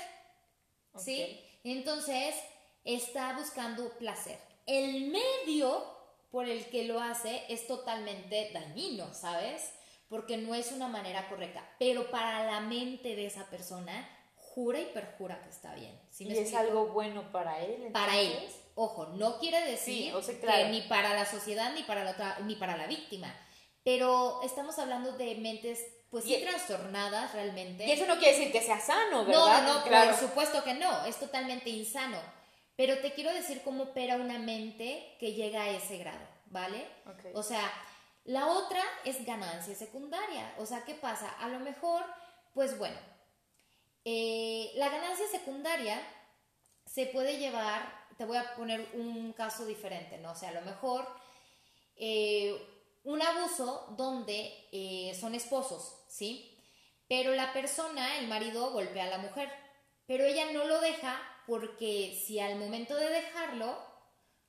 [0.98, 1.44] ¿Sí?
[1.64, 2.36] Entonces,
[2.84, 4.40] está buscando placer.
[4.66, 5.84] El medio
[6.32, 9.72] por el que lo hace es totalmente dañino, ¿sabes?
[10.08, 11.68] Porque no es una manera correcta.
[11.80, 16.00] Pero para la mente de esa persona, jura y perjura que está bien.
[16.10, 17.90] ¿Sí y es algo bueno para él.
[17.92, 18.34] Para él.
[18.76, 22.78] Ojo, no quiere decir que ni para la sociedad ni para la otra, ni para
[22.78, 23.34] la víctima.
[23.84, 27.86] Pero estamos hablando de mentes pues sí, trastornadas realmente.
[27.86, 29.64] Y eso no quiere decir que sea sano, ¿verdad?
[29.64, 30.12] No, no, claro.
[30.12, 32.20] por supuesto que no, es totalmente insano.
[32.76, 36.86] Pero te quiero decir cómo opera una mente que llega a ese grado, ¿vale?
[37.34, 37.72] O sea,
[38.26, 40.54] la otra es ganancia secundaria.
[40.58, 41.30] O sea, ¿qué pasa?
[41.40, 42.04] A lo mejor,
[42.54, 42.98] pues bueno,
[44.04, 46.02] eh, la ganancia secundaria
[46.86, 50.32] se puede llevar, te voy a poner un caso diferente, ¿no?
[50.32, 51.08] O sea, a lo mejor
[51.96, 52.56] eh,
[53.04, 56.52] un abuso donde eh, son esposos, ¿sí?
[57.08, 59.52] Pero la persona, el marido, golpea a la mujer,
[60.08, 63.95] pero ella no lo deja porque si al momento de dejarlo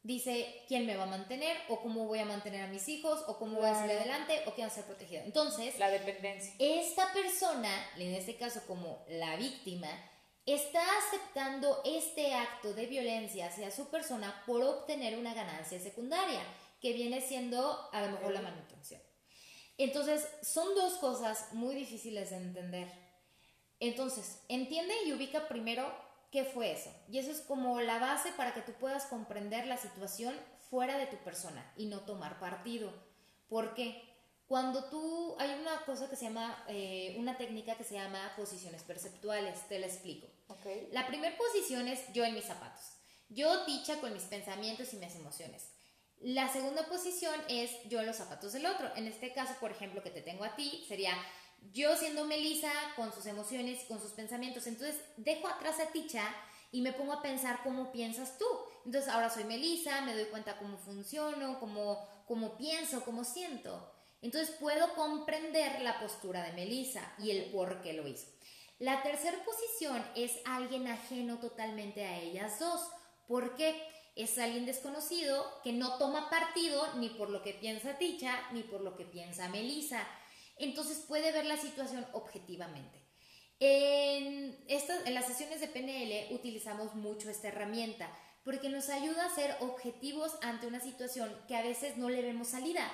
[0.06, 3.38] dice quién me va a mantener o cómo voy a mantener a mis hijos o
[3.38, 5.22] cómo voy a salir adelante o quién va a ser protegido.
[5.24, 6.54] Entonces, la dependencia.
[6.58, 9.88] Esta persona, en este caso como la víctima,
[10.46, 16.40] está aceptando este acto de violencia hacia su persona por obtener una ganancia secundaria
[16.80, 19.00] que viene siendo a lo mejor la manutención.
[19.76, 22.88] Entonces, son dos cosas muy difíciles de entender.
[23.80, 25.92] Entonces, entiende y ubica primero
[26.36, 26.90] qué fue eso.
[27.08, 31.06] Y eso es como la base para que tú puedas comprender la situación fuera de
[31.06, 32.92] tu persona y no tomar partido.
[33.48, 34.02] Porque
[34.46, 38.82] cuando tú, hay una cosa que se llama, eh, una técnica que se llama posiciones
[38.82, 40.26] perceptuales, te la explico.
[40.48, 40.90] Okay.
[40.92, 42.84] La primera posición es yo en mis zapatos.
[43.30, 45.70] Yo dicha con mis pensamientos y mis emociones.
[46.20, 48.94] La segunda posición es yo en los zapatos del otro.
[48.94, 51.14] En este caso, por ejemplo, que te tengo a ti, sería
[51.72, 54.66] yo siendo Melissa con sus emociones con sus pensamientos.
[54.66, 56.24] Entonces, dejo atrás a Ticha
[56.72, 58.46] y me pongo a pensar cómo piensas tú.
[58.84, 63.92] Entonces, ahora soy Melissa, me doy cuenta cómo funciono, cómo, cómo pienso, cómo siento.
[64.22, 68.26] Entonces, puedo comprender la postura de Melissa y el por qué lo hizo.
[68.78, 72.80] La tercera posición es alguien ajeno totalmente a ellas dos.
[73.26, 73.82] ¿Por qué?
[74.16, 78.80] es alguien desconocido que no toma partido ni por lo que piensa Ticha ni por
[78.80, 80.08] lo que piensa Melissa.
[80.56, 83.02] Entonces puede ver la situación objetivamente.
[83.58, 88.10] En, estas, en las sesiones de PNL utilizamos mucho esta herramienta
[88.44, 92.48] porque nos ayuda a ser objetivos ante una situación que a veces no le vemos
[92.48, 92.90] salida.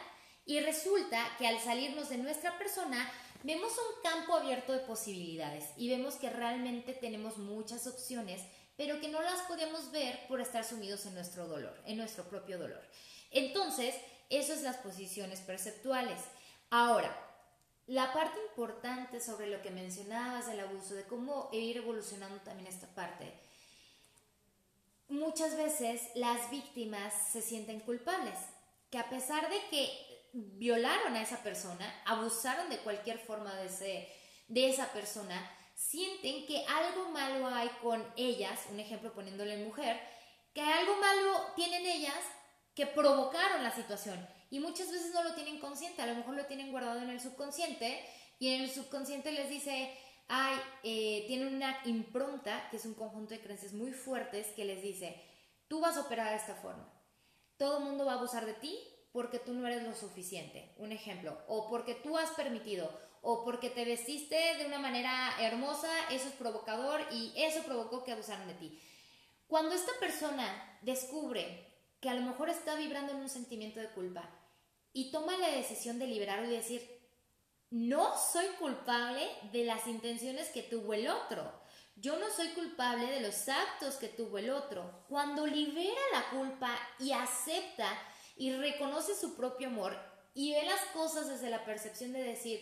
[0.47, 5.91] Y resulta que al salirnos de nuestra persona, vemos un campo abierto de posibilidades y
[5.91, 8.41] vemos que realmente tenemos muchas opciones,
[8.77, 12.59] pero que no las podemos ver por estar sumidos en nuestro dolor, en nuestro propio
[12.59, 12.83] dolor.
[13.31, 13.95] Entonces,
[14.31, 16.19] eso es las posiciones perceptuales.
[16.71, 17.15] Ahora,
[17.87, 22.87] la parte importante sobre lo que mencionabas del abuso, de cómo ir evolucionando también esta
[22.95, 23.33] parte,
[25.09, 28.39] muchas veces las víctimas se sienten culpables,
[28.91, 34.09] que a pesar de que violaron a esa persona, abusaron de cualquier forma de, ese,
[34.49, 40.01] de esa persona, sienten que algo malo hay con ellas, un ejemplo poniéndole mujer,
[40.55, 42.21] que algo malo tienen ellas
[42.75, 46.45] que provocaron la situación y muchas veces no lo tienen consciente, a lo mejor lo
[46.45, 48.05] tienen guardado en el subconsciente
[48.39, 49.97] y en el subconsciente les dice,
[50.29, 54.83] hay, eh, tienen una impronta, que es un conjunto de creencias muy fuertes, que les
[54.83, 55.25] dice,
[55.69, 56.87] tú vas a operar de esta forma,
[57.57, 58.79] todo el mundo va a abusar de ti
[59.11, 62.91] porque tú no eres lo suficiente, un ejemplo, o porque tú has permitido,
[63.23, 68.13] o porque te vestiste de una manera hermosa, eso es provocador y eso provocó que
[68.13, 68.79] abusaran de ti.
[69.47, 74.29] Cuando esta persona descubre que a lo mejor está vibrando en un sentimiento de culpa
[74.93, 77.01] y toma la decisión de liberarlo y decir,
[77.71, 81.61] no soy culpable de las intenciones que tuvo el otro.
[81.97, 85.05] Yo no soy culpable de los actos que tuvo el otro.
[85.09, 87.89] Cuando libera la culpa y acepta
[88.37, 89.97] y reconoce su propio amor
[90.35, 92.61] y ve las cosas desde la percepción de decir,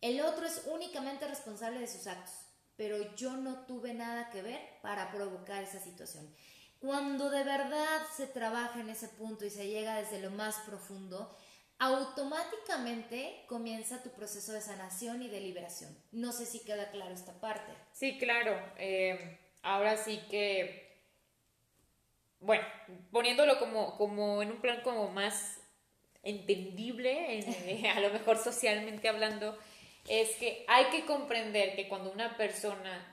[0.00, 2.34] el otro es únicamente responsable de sus actos,
[2.76, 6.32] pero yo no tuve nada que ver para provocar esa situación.
[6.78, 11.34] Cuando de verdad se trabaja en ese punto y se llega desde lo más profundo,
[11.78, 15.96] automáticamente comienza tu proceso de sanación y de liberación.
[16.12, 17.72] No sé si queda claro esta parte.
[17.92, 18.58] Sí, claro.
[18.78, 20.96] Eh, ahora sí que,
[22.40, 22.64] bueno,
[23.10, 25.58] poniéndolo como, como en un plan como más
[26.22, 29.58] entendible, eh, a lo mejor socialmente hablando,
[30.08, 33.12] es que hay que comprender que cuando una persona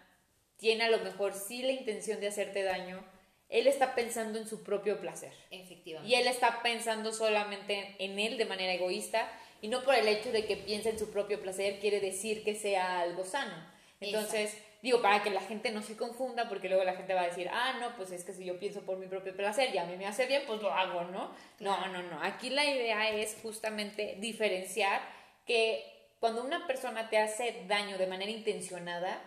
[0.58, 3.04] tiene a lo mejor sí la intención de hacerte daño,
[3.49, 5.34] él está pensando en su propio placer.
[5.51, 6.10] Efectivamente.
[6.10, 9.29] Y él está pensando solamente en él de manera egoísta
[9.62, 12.56] y no por el hecho de que piense en su propio placer quiere decir que
[12.56, 13.56] sea algo sano.
[14.01, 17.27] Entonces, digo, para que la gente no se confunda, porque luego la gente va a
[17.27, 19.86] decir, ah, no, pues es que si yo pienso por mi propio placer y a
[19.86, 21.34] mí me hace bien, pues lo hago, ¿no?
[21.60, 22.21] No, no, no.
[22.21, 25.01] Aquí la idea es justamente diferenciar
[25.45, 29.21] que cuando una persona te hace daño de manera intencionada,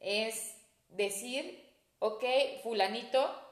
[0.00, 0.56] es
[0.88, 2.24] decir, ok,
[2.62, 3.43] fulanito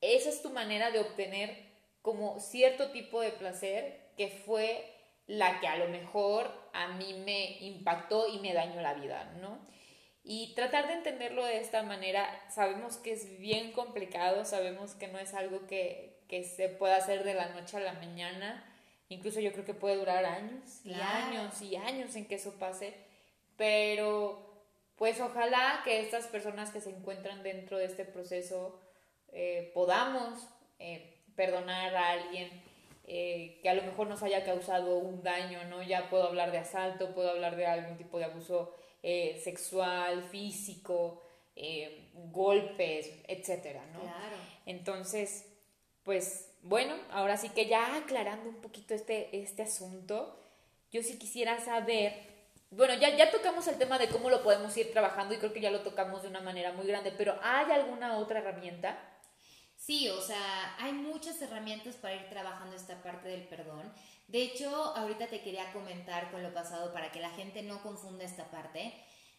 [0.00, 1.70] esa es tu manera de obtener
[2.02, 4.84] como cierto tipo de placer que fue
[5.26, 9.58] la que a lo mejor a mí me impactó y me dañó la vida, ¿no?
[10.22, 15.18] Y tratar de entenderlo de esta manera, sabemos que es bien complicado, sabemos que no
[15.18, 18.64] es algo que, que se pueda hacer de la noche a la mañana,
[19.08, 22.94] incluso yo creo que puede durar años y años y años en que eso pase,
[23.56, 24.50] pero
[24.96, 28.78] pues ojalá que estas personas que se encuentran dentro de este proceso
[29.32, 30.46] eh, podamos
[30.78, 32.50] eh, perdonar a alguien
[33.06, 35.82] eh, que a lo mejor nos haya causado un daño, ¿no?
[35.82, 41.22] Ya puedo hablar de asalto, puedo hablar de algún tipo de abuso sexual, físico,
[42.32, 44.00] golpes, etcétera, ¿no?
[44.00, 44.36] Claro.
[44.66, 45.46] Entonces,
[46.02, 50.38] pues bueno, ahora sí que ya aclarando un poquito este, este asunto,
[50.92, 52.30] yo sí quisiera saber
[52.72, 55.60] bueno, ya, ya tocamos el tema de cómo lo podemos ir trabajando y creo que
[55.60, 58.96] ya lo tocamos de una manera muy grande, pero ¿hay alguna otra herramienta?
[59.80, 63.90] Sí, o sea, hay muchas herramientas para ir trabajando esta parte del perdón.
[64.28, 68.26] De hecho, ahorita te quería comentar con lo pasado para que la gente no confunda
[68.26, 68.92] esta parte.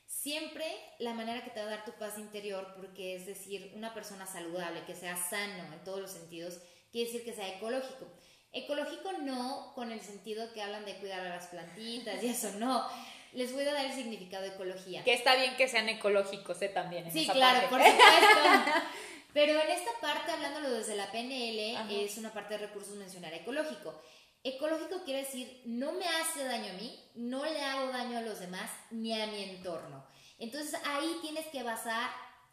[0.07, 0.65] Siempre
[0.97, 4.25] la manera que te va a dar tu paz interior, porque es decir, una persona
[4.25, 6.59] saludable, que sea sano en todos los sentidos,
[6.91, 8.07] quiere decir que sea ecológico.
[8.51, 12.89] Ecológico no con el sentido que hablan de cuidar a las plantitas y eso no.
[13.33, 15.03] Les voy a dar el significado de ecología.
[15.03, 16.69] Que está bien que sean ecológicos, ¿eh?
[16.69, 17.11] También.
[17.11, 18.01] sí, claro, por supuesto.
[19.33, 24.01] Pero en esta parte, hablándolo desde la PNL, es una parte de recursos mencionar ecológico.
[24.43, 28.39] Ecológico quiere decir no me hace daño a mí, no le hago daño a los
[28.39, 30.05] demás ni a mi entorno.
[30.39, 32.09] Entonces ahí tienes que basar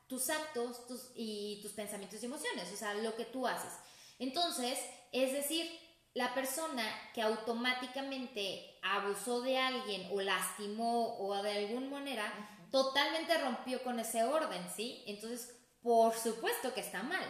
[0.07, 3.73] tus actos tus, y tus pensamientos y emociones, o sea, lo que tú haces.
[4.19, 4.79] Entonces,
[5.13, 5.71] es decir,
[6.15, 13.83] la persona que automáticamente abusó de alguien o lastimó o de alguna manera, totalmente rompió
[13.83, 15.03] con ese orden, ¿sí?
[15.07, 17.25] Entonces, por supuesto que está mal.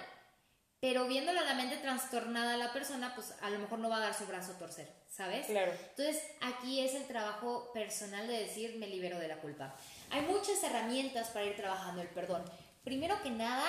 [0.81, 4.01] pero viéndolo la mente trastornada a la persona, pues a lo mejor no va a
[4.01, 5.47] dar su brazo a torcer, ¿sabes?
[5.47, 5.73] Claro.
[5.73, 9.75] Entonces, aquí es el trabajo personal de decir, me libero de la culpa.
[10.11, 12.45] Hay muchas herramientas para ir trabajando el perdón.
[12.85, 13.67] Primero que nada,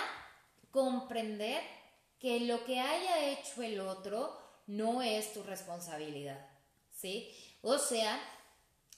[0.70, 1.64] comprender
[2.20, 6.46] que lo que haya hecho el otro no es tu responsabilidad,
[6.92, 7.34] ¿sí?
[7.64, 8.20] O sea,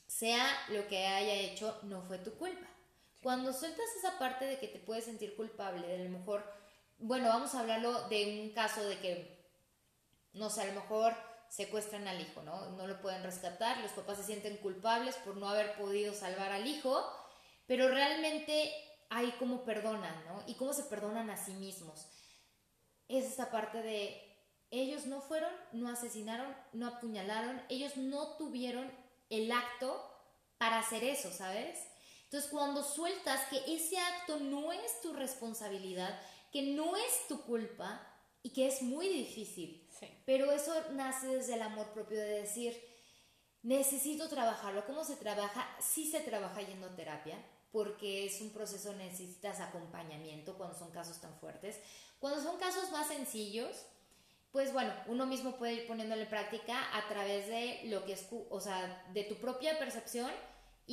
[0.05, 2.67] sea lo que haya hecho, no fue tu culpa.
[3.21, 6.43] Cuando sueltas esa parte de que te puedes sentir culpable, de a lo mejor,
[6.97, 9.45] bueno, vamos a hablarlo de un caso de que,
[10.33, 11.15] no sé, a lo mejor
[11.47, 12.71] secuestran al hijo, ¿no?
[12.71, 16.65] No lo pueden rescatar, los papás se sienten culpables por no haber podido salvar al
[16.65, 17.05] hijo,
[17.67, 18.73] pero realmente
[19.09, 20.43] hay cómo perdonan, ¿no?
[20.47, 22.07] Y cómo se perdonan a sí mismos.
[23.07, 24.31] Es esa parte de
[24.71, 28.89] ellos no fueron, no asesinaron, no apuñalaron, ellos no tuvieron
[29.29, 30.09] el acto
[30.57, 31.77] para hacer eso, ¿sabes?
[32.31, 36.17] Entonces cuando sueltas que ese acto no es tu responsabilidad,
[36.49, 38.07] que no es tu culpa
[38.41, 39.85] y que es muy difícil,
[40.25, 42.81] pero eso nace desde el amor propio de decir,
[43.63, 44.85] necesito trabajarlo.
[44.85, 45.67] ¿Cómo se trabaja?
[45.81, 47.37] Sí se trabaja yendo a terapia,
[47.73, 51.81] porque es un proceso, necesitas acompañamiento cuando son casos tan fuertes.
[52.19, 53.75] Cuando son casos más sencillos,
[54.53, 58.61] pues bueno, uno mismo puede ir poniéndole práctica a través de lo que es, o
[58.61, 60.31] sea, de tu propia percepción,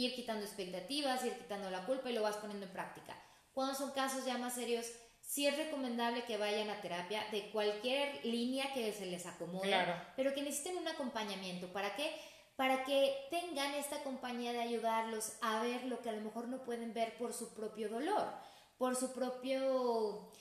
[0.05, 3.16] ir quitando expectativas, ir quitando la culpa y lo vas poniendo en práctica.
[3.53, 4.86] Cuando son casos ya más serios,
[5.20, 9.74] sí es recomendable que vayan a terapia de cualquier línea que se les acomode,
[10.16, 11.72] pero que necesiten un acompañamiento.
[11.72, 12.14] ¿Para qué?
[12.57, 16.64] Para que tengan esta compañía de ayudarlos a ver lo que a lo mejor no
[16.64, 18.32] pueden ver por su propio dolor,
[18.78, 20.32] por su propio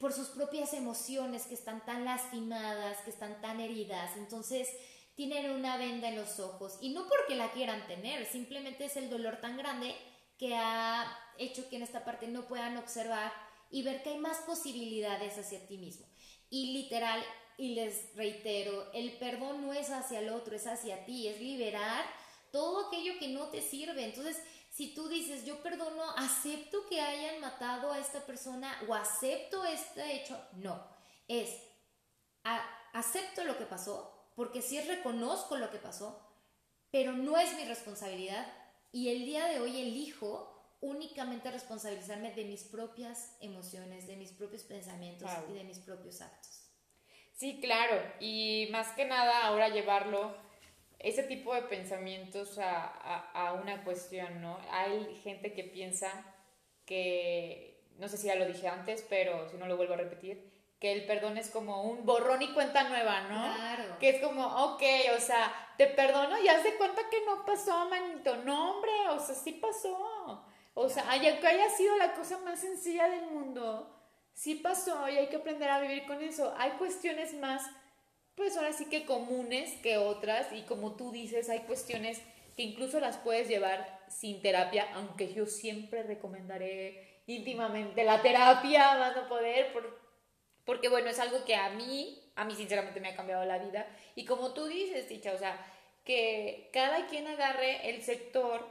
[0.00, 4.16] por sus propias emociones que están tan lastimadas, que están tan heridas.
[4.16, 4.68] Entonces
[5.14, 9.10] tienen una venda en los ojos y no porque la quieran tener, simplemente es el
[9.10, 9.94] dolor tan grande
[10.38, 13.32] que ha hecho que en esta parte no puedan observar
[13.70, 16.06] y ver que hay más posibilidades hacia ti mismo.
[16.50, 17.24] Y literal,
[17.56, 22.04] y les reitero, el perdón no es hacia el otro, es hacia ti, es liberar
[22.50, 24.04] todo aquello que no te sirve.
[24.04, 29.64] Entonces, si tú dices, yo perdono, acepto que hayan matado a esta persona o acepto
[29.64, 30.86] este hecho, no,
[31.28, 31.50] es
[32.92, 36.20] acepto lo que pasó, porque sí reconozco lo que pasó,
[36.90, 38.46] pero no es mi responsabilidad
[38.92, 44.64] y el día de hoy elijo únicamente responsabilizarme de mis propias emociones, de mis propios
[44.64, 46.68] pensamientos y de mis propios actos.
[47.32, 50.36] Sí, claro, y más que nada ahora llevarlo
[50.98, 54.58] ese tipo de pensamientos a, a, una cuestión, ¿no?
[54.70, 56.08] Hay gente que piensa
[56.84, 60.51] que, no sé si ya lo dije antes, pero si no lo vuelvo a repetir,
[60.82, 63.54] que el perdón es como un borrón y cuenta nueva, ¿no?
[63.54, 63.98] Claro.
[64.00, 64.82] Que es como, ok,
[65.16, 68.34] o sea, te perdono y haz de cuenta que no pasó, manito.
[68.38, 70.44] No, hombre, o sea, sí pasó.
[70.74, 73.96] O sea, aunque haya sido la cosa más sencilla del mundo,
[74.32, 76.52] sí pasó y hay que aprender a vivir con eso.
[76.58, 77.62] Hay cuestiones más
[78.34, 82.20] pues ahora sí que comunes que otras y como tú dices, hay cuestiones
[82.56, 89.16] que incluso las puedes llevar sin terapia, aunque yo siempre recomendaré íntimamente la terapia, van
[89.16, 90.01] a poder, por,
[90.64, 93.86] porque bueno, es algo que a mí, a mí sinceramente me ha cambiado la vida.
[94.14, 95.58] Y como tú dices, Ticha, o sea,
[96.04, 98.66] que cada quien agarre el sector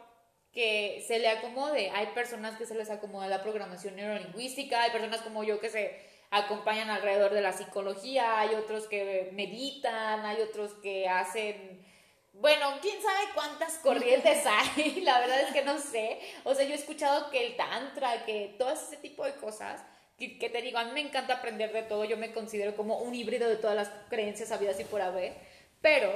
[0.53, 1.89] que se le acomode.
[1.91, 6.11] Hay personas que se les acomoda la programación neurolingüística, hay personas como yo que se
[6.29, 11.85] acompañan alrededor de la psicología, hay otros que meditan, hay otros que hacen,
[12.33, 16.71] bueno, quién sabe cuántas corrientes hay, la verdad es que no sé, o sea, yo
[16.71, 19.83] he escuchado que el tantra, que todo ese tipo de cosas,
[20.29, 23.13] que, te digo, a mí me encanta aprender de todo, yo me considero como un
[23.15, 25.33] híbrido de todas las creencias habidas y por haber,
[25.81, 26.11] pero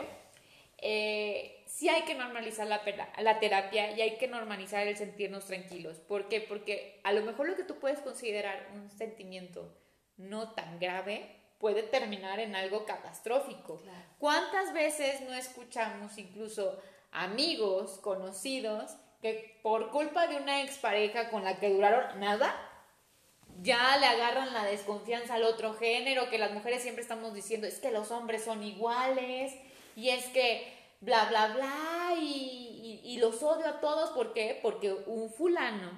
[0.78, 2.82] eh, sí hay que normalizar la,
[3.18, 6.00] la, terapia y hay que normalizar el sentirnos tranquilos.
[6.00, 6.42] ¿Por qué?
[6.42, 9.76] Porque a lo mejor lo que tú puedes considerar un sentimiento
[10.18, 13.82] no tan grave puede terminar en algo catastrófico.
[14.20, 16.80] ¿Cuántas veces no escuchamos incluso
[17.12, 22.54] amigos, conocidos, que por culpa de una expareja con la que duraron nada,
[23.62, 27.80] ya le agarran la desconfianza al otro género, que las mujeres siempre estamos diciendo, es
[27.80, 29.54] que los hombres son iguales,
[29.96, 34.60] y es que bla, bla, bla, y, y, los odio a todos, ¿por qué?
[34.62, 35.92] Porque un fulano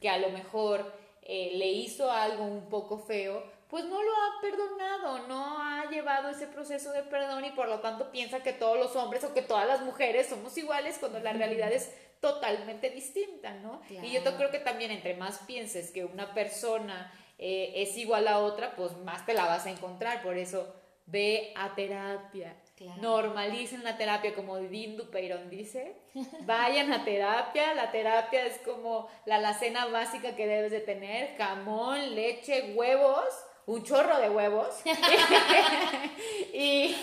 [0.00, 0.92] que a lo mejor
[1.22, 6.28] eh, le hizo algo un poco feo, pues no lo ha perdonado, no ha llevado
[6.28, 9.42] ese proceso de perdón y por lo tanto piensa que todos los hombres o que
[9.42, 11.90] todas las mujeres somos iguales cuando la realidad es
[12.24, 13.82] totalmente distinta, ¿no?
[13.90, 18.38] Y yo creo que también entre más pienses que una persona eh, es igual a
[18.38, 22.56] otra, pues más te la vas a encontrar, por eso ve a terapia.
[23.00, 25.96] Normalicen la terapia, como Dindu Peirón dice.
[26.46, 27.74] Vayan a terapia.
[27.74, 33.28] La terapia es como la alacena básica que debes de tener: jamón, leche, huevos,
[33.66, 34.74] un chorro de huevos
[36.54, 36.96] y,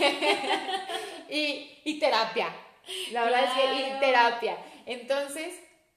[1.86, 2.50] y, terapia.
[3.12, 4.58] La verdad es que y terapia.
[4.86, 5.54] Entonces,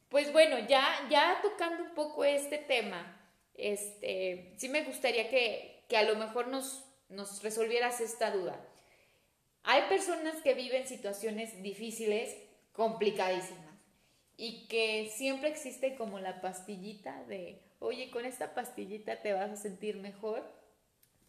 [0.09, 3.21] pues bueno, ya, ya tocando un poco este tema,
[3.55, 8.59] este, sí me gustaría que, que a lo mejor nos, nos resolvieras esta duda.
[9.63, 12.37] Hay personas que viven situaciones difíciles,
[12.73, 13.75] complicadísimas,
[14.37, 19.57] y que siempre existe como la pastillita de, oye, con esta pastillita te vas a
[19.57, 20.45] sentir mejor,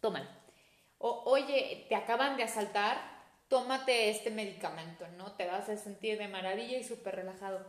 [0.00, 0.28] tómala.
[0.98, 3.15] O, oye, te acaban de asaltar,
[3.48, 5.32] tómate este medicamento, ¿no?
[5.32, 7.64] Te vas a sentir de maravilla y súper relajado.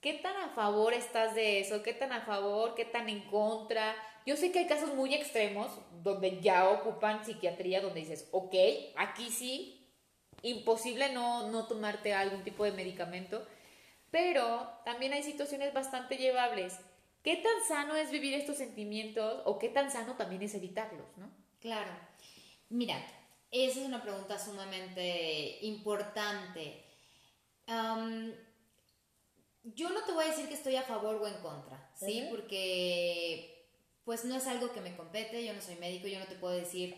[0.00, 1.82] ¿Qué tan a favor estás de eso?
[1.82, 2.74] ¿Qué tan a favor?
[2.74, 3.96] ¿Qué tan en contra?
[4.24, 5.70] Yo sé que hay casos muy extremos
[6.02, 8.54] donde ya ocupan psiquiatría, donde dices, ok,
[8.96, 9.90] aquí sí,
[10.42, 13.44] imposible no, no tomarte algún tipo de medicamento,
[14.10, 16.78] pero también hay situaciones bastante llevables.
[17.22, 21.30] ¿Qué tan sano es vivir estos sentimientos o qué tan sano también es evitarlos, no?
[21.60, 21.90] Claro.
[22.68, 22.96] Mira,
[23.50, 26.84] esa es una pregunta sumamente importante.
[29.64, 32.26] yo no te voy a decir que estoy a favor o en contra, ¿sí?
[32.30, 33.54] Porque
[34.04, 36.54] pues no es algo que me compete, yo no soy médico, yo no te puedo
[36.54, 36.96] decir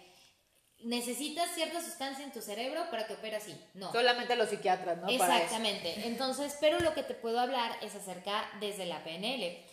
[0.83, 3.59] necesitas cierta sustancia en tu cerebro para que opere así.
[3.75, 3.93] No.
[3.93, 5.09] Solamente los psiquiatras, ¿no?
[5.09, 6.07] Exactamente.
[6.07, 9.65] Entonces, pero lo que te puedo hablar es acerca desde la PNL.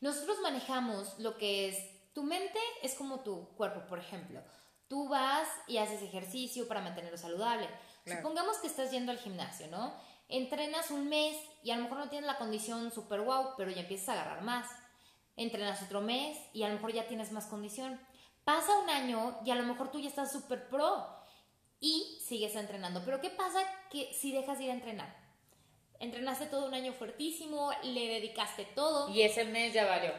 [0.00, 4.42] Nosotros manejamos lo que es, tu mente es como tu cuerpo, por ejemplo.
[4.88, 7.68] Tú vas y haces ejercicio para mantenerlo saludable.
[8.06, 9.92] Supongamos que estás yendo al gimnasio, ¿no?
[10.28, 13.82] Entrenas un mes y a lo mejor no tienes la condición super wow, pero ya
[13.82, 14.66] empiezas a agarrar más.
[15.36, 18.00] Entrenas otro mes y a lo mejor ya tienes más condición
[18.48, 21.06] Pasa un año y a lo mejor tú ya estás súper pro
[21.80, 23.02] y sigues entrenando.
[23.04, 23.60] Pero ¿qué pasa
[23.90, 25.14] que si dejas de ir a entrenar?
[26.00, 29.10] Entrenaste todo un año fuertísimo, le dedicaste todo.
[29.10, 30.14] Y ese mes ya valió.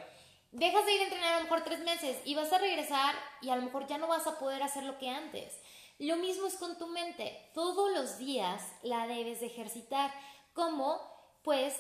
[0.51, 3.49] Dejas de ir a entrenar a lo mejor tres meses y vas a regresar y
[3.49, 5.59] a lo mejor ya no vas a poder hacer lo que antes.
[5.99, 7.49] Lo mismo es con tu mente.
[7.53, 10.11] Todos los días la debes de ejercitar.
[10.53, 10.99] como
[11.43, 11.75] Pues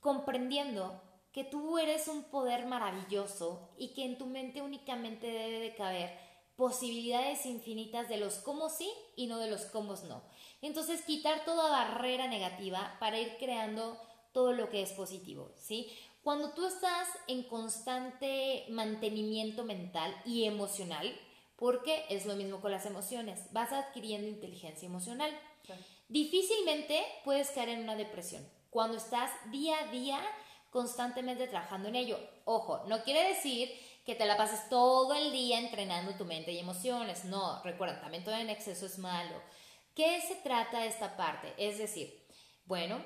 [0.00, 1.02] comprendiendo
[1.32, 6.18] que tú eres un poder maravilloso y que en tu mente únicamente debe de caber
[6.56, 10.22] posibilidades infinitas de los cómo sí y no de los cómo no.
[10.62, 14.00] Entonces, quitar toda barrera negativa para ir creando
[14.32, 15.88] todo lo que es positivo, ¿sí?
[16.22, 21.18] Cuando tú estás en constante mantenimiento mental y emocional,
[21.56, 25.30] porque es lo mismo con las emociones, vas adquiriendo inteligencia emocional.
[26.08, 28.46] Difícilmente puedes caer en una depresión.
[28.70, 30.20] Cuando estás día a día
[30.70, 32.18] constantemente trabajando en ello.
[32.44, 33.70] Ojo, no quiere decir
[34.04, 37.24] que te la pases todo el día entrenando tu mente y emociones.
[37.24, 39.42] No, recuerda, también todo en exceso es malo.
[39.94, 41.54] ¿Qué se trata esta parte?
[41.58, 42.26] Es decir,
[42.64, 43.02] bueno,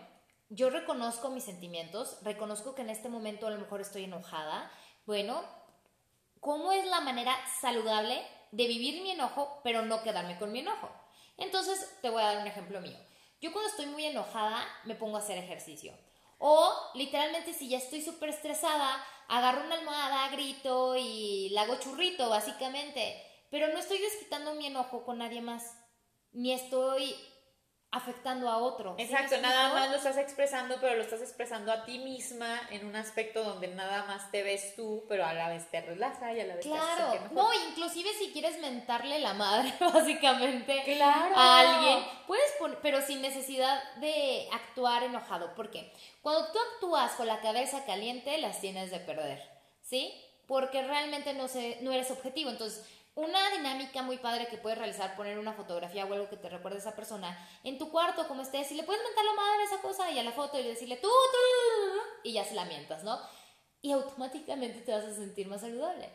[0.55, 4.71] yo reconozco mis sentimientos, reconozco que en este momento a lo mejor estoy enojada.
[5.07, 5.43] Bueno,
[6.41, 10.91] ¿cómo es la manera saludable de vivir mi enojo, pero no quedarme con mi enojo?
[11.39, 12.99] Entonces, te voy a dar un ejemplo mío.
[13.41, 15.95] Yo cuando estoy muy enojada me pongo a hacer ejercicio.
[16.39, 22.29] O literalmente si ya estoy súper estresada, agarro una almohada, grito y la hago churrito,
[22.29, 23.23] básicamente.
[23.51, 25.79] Pero no estoy desquitando mi enojo con nadie más.
[26.33, 27.17] Ni estoy
[27.93, 28.95] afectando a otro.
[28.97, 32.97] Exacto, nada más lo estás expresando, pero lo estás expresando a ti misma en un
[32.97, 36.47] aspecto donde nada más te ves tú, pero a la vez te relaja y a
[36.47, 37.13] la vez claro.
[37.13, 41.37] te No, inclusive si quieres mentarle la madre, básicamente, claro.
[41.37, 45.55] a alguien, puedes poner, pero sin necesidad de actuar enojado.
[45.55, 45.93] ¿Por qué?
[46.23, 49.47] Cuando tú actúas con la cabeza caliente, las tienes de perder,
[49.83, 50.19] ¿sí?
[50.53, 52.51] Porque realmente no, se, no eres objetivo.
[52.51, 52.85] Entonces,
[53.15, 56.77] una dinámica muy padre que puedes realizar, poner una fotografía o algo que te recuerde
[56.77, 59.65] a esa persona en tu cuarto, como estés, y le puedes mentar la madre a
[59.65, 63.03] esa cosa y a la foto y decirle tú, tú, y ya se la mientas,
[63.03, 63.19] ¿no?
[63.81, 66.11] Y automáticamente te vas a sentir más saludable.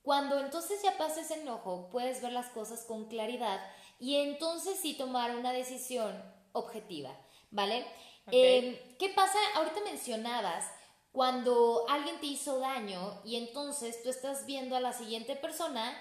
[0.00, 3.60] Cuando entonces ya pases enojo, puedes ver las cosas con claridad
[4.00, 6.22] y entonces sí tomar una decisión
[6.52, 7.14] objetiva,
[7.50, 7.86] ¿vale?
[8.28, 9.36] Em, ¿Qué pasa?
[9.56, 10.70] Ahorita mencionabas
[11.14, 15.96] cuando alguien te hizo daño y entonces tú estás viendo a la siguiente persona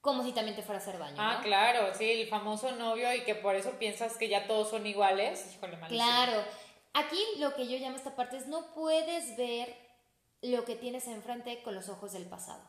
[0.00, 1.14] como si también te fuera a hacer daño.
[1.20, 4.84] Ah, claro, sí, el famoso novio y que por eso piensas que ya todos son
[4.84, 5.54] iguales.
[5.54, 6.42] Híjole, Claro.
[6.94, 9.72] Aquí lo que yo llamo esta parte es no puedes ver
[10.42, 12.62] lo que tienes enfrente con los ojos del pasado.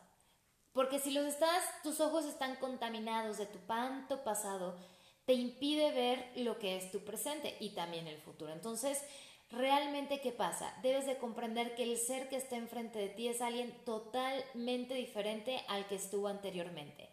[0.72, 4.78] Porque si los estás, tus ojos están contaminados de tu panto pasado,
[5.24, 8.52] te impide ver lo que es tu presente y también el futuro.
[8.52, 9.02] Entonces,
[9.50, 10.74] realmente, ¿qué pasa?
[10.82, 15.64] Debes de comprender que el ser que está enfrente de ti es alguien totalmente diferente
[15.68, 17.08] al que estuvo anteriormente.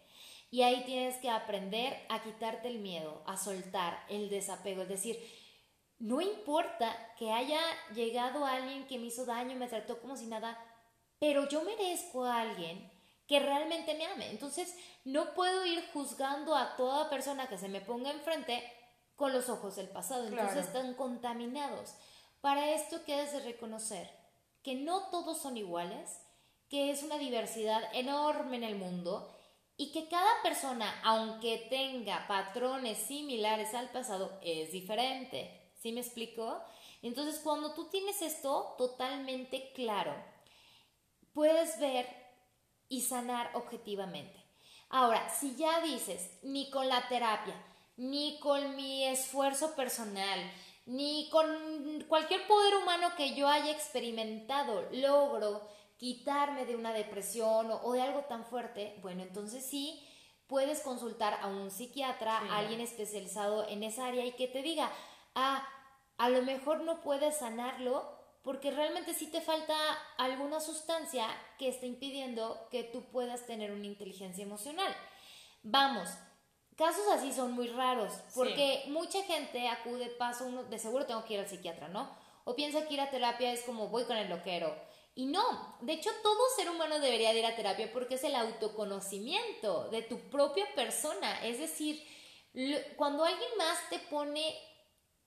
[0.50, 5.18] Y ahí tienes que aprender a quitarte el miedo, a soltar el desapego, es decir,
[5.98, 7.60] no importa que haya
[7.94, 10.58] llegado alguien que me hizo daño, me trató como si nada,
[11.18, 12.90] pero yo merezco a alguien
[13.26, 14.30] que realmente me ame.
[14.30, 18.62] Entonces, no puedo ir juzgando a toda persona que se me ponga enfrente
[19.16, 20.26] con los ojos del pasado.
[20.26, 21.94] Entonces, están contaminados.
[22.46, 24.08] Para esto, ¿qué de reconocer?
[24.62, 26.20] Que no todos son iguales,
[26.68, 29.28] que es una diversidad enorme en el mundo
[29.76, 35.72] y que cada persona, aunque tenga patrones similares al pasado, es diferente.
[35.82, 36.62] ¿Sí me explico?
[37.02, 40.14] Entonces, cuando tú tienes esto totalmente claro,
[41.32, 42.06] puedes ver
[42.88, 44.40] y sanar objetivamente.
[44.88, 47.60] Ahora, si ya dices, ni con la terapia,
[47.96, 50.38] ni con mi esfuerzo personal,
[50.86, 57.92] ni con cualquier poder humano que yo haya experimentado, logro quitarme de una depresión o,
[57.92, 60.02] de algo tan fuerte, bueno, entonces sí
[60.46, 64.90] puedes consultar a un psiquiatra, a alguien especializado en esa área y que te diga,
[65.34, 65.66] ah,
[66.18, 69.74] a lo mejor no puedes sanarlo porque realmente sí te falta
[70.18, 71.26] alguna sustancia
[71.58, 74.94] que está impidiendo que tú puedas tener una inteligencia emocional.
[75.64, 76.08] Vamos,
[76.76, 81.34] casos así son muy raros, porque mucha gente acude, paso uno, de seguro tengo que
[81.34, 82.10] ir al psiquiatra, ¿no?
[82.44, 84.74] O piensa que ir a terapia es como voy con el loquero.
[85.14, 89.88] Y no, de hecho todo ser humano debería ir a terapia porque es el autoconocimiento
[89.88, 91.42] de tu propia persona.
[91.44, 92.06] Es decir,
[92.96, 94.54] cuando alguien más te pone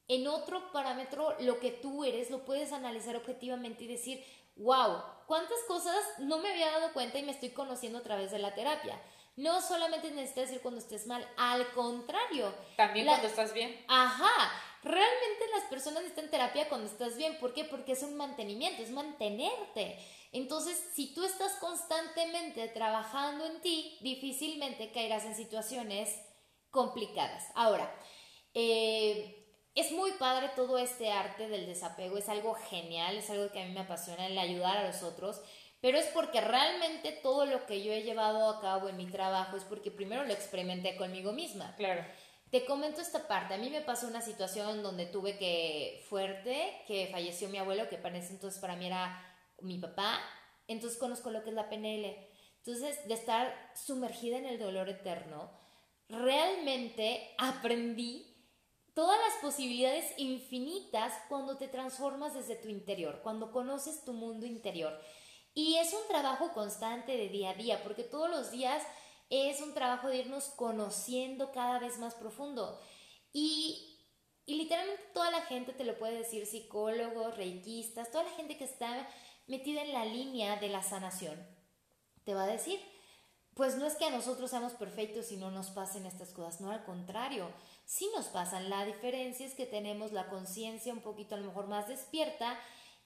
[0.07, 4.23] en otro parámetro lo que tú eres, lo puedes analizar objetivamente y decir,
[4.55, 8.39] wow, cuántas cosas no me había dado cuenta y me estoy conociendo a través de
[8.39, 9.01] la terapia.
[9.39, 12.53] No solamente necesitas decir cuando estés mal, al contrario.
[12.75, 13.85] También cuando estás bien.
[13.87, 14.51] Ajá,
[14.83, 17.39] realmente las personas necesitan terapia cuando estás bien.
[17.39, 17.63] ¿Por qué?
[17.63, 19.97] Porque es un mantenimiento, es mantenerte.
[20.33, 26.13] Entonces, si tú estás constantemente trabajando en ti, difícilmente caerás en situaciones
[26.69, 27.45] complicadas.
[27.55, 27.89] Ahora,
[28.53, 29.39] eh,
[29.73, 33.65] es muy padre todo este arte del desapego, es algo genial, es algo que a
[33.65, 35.41] mí me apasiona, el ayudar a los otros,
[35.81, 39.57] pero es porque realmente todo lo que yo he llevado a cabo en mi trabajo
[39.57, 41.75] es porque primero lo experimenté conmigo misma.
[41.75, 42.05] Claro.
[42.51, 47.07] Te comento esta parte, a mí me pasó una situación donde tuve que, fuerte, que
[47.11, 49.23] falleció mi abuelo, que para ese entonces para mí era
[49.61, 50.19] mi papá,
[50.67, 52.27] entonces conozco lo que es la PNL.
[52.57, 55.51] Entonces, de estar sumergida en el dolor eterno,
[56.09, 58.35] realmente aprendí
[58.93, 64.99] todas las posibilidades infinitas cuando te transformas desde tu interior, cuando conoces tu mundo interior.
[65.59, 68.81] Y es un trabajo constante de día a día, porque todos los días
[69.29, 72.79] es un trabajo de irnos conociendo cada vez más profundo.
[73.33, 73.99] Y,
[74.45, 78.63] y literalmente toda la gente te lo puede decir, psicólogos, reikistas, toda la gente que
[78.63, 79.05] está
[79.47, 81.45] metida en la línea de la sanación,
[82.23, 82.79] te va a decir,
[83.53, 86.71] pues no es que a nosotros seamos perfectos y no nos pasen estas cosas, no,
[86.71, 87.51] al contrario,
[87.83, 88.69] sí nos pasan.
[88.69, 92.57] La diferencia es que tenemos la conciencia un poquito a lo mejor más despierta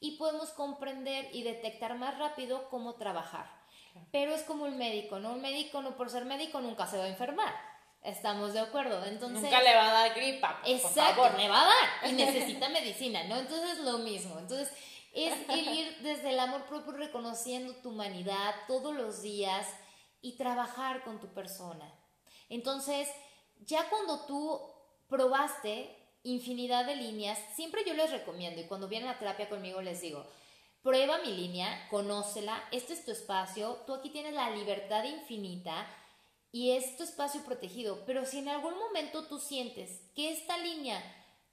[0.03, 3.49] y podemos comprender y detectar más rápido cómo trabajar.
[4.11, 5.31] Pero es como un médico, ¿no?
[5.31, 7.55] Un médico no por ser médico nunca se va a enfermar.
[8.01, 9.05] Estamos de acuerdo.
[9.05, 10.59] Entonces, Nunca le va a dar gripa.
[10.65, 12.11] exacto, le va a dar.
[12.11, 13.37] Y necesita medicina, ¿no?
[13.37, 14.37] Entonces lo mismo.
[14.39, 14.73] Entonces
[15.13, 19.65] es ir desde el amor propio reconociendo tu humanidad todos los días
[20.21, 21.89] y trabajar con tu persona.
[22.49, 23.07] Entonces,
[23.61, 24.61] ya cuando tú
[25.07, 30.01] probaste infinidad de líneas, siempre yo les recomiendo y cuando vienen a terapia conmigo les
[30.01, 30.25] digo,
[30.81, 35.87] prueba mi línea, conócela, este es tu espacio, tú aquí tienes la libertad infinita
[36.51, 41.01] y es tu espacio protegido, pero si en algún momento tú sientes que esta línea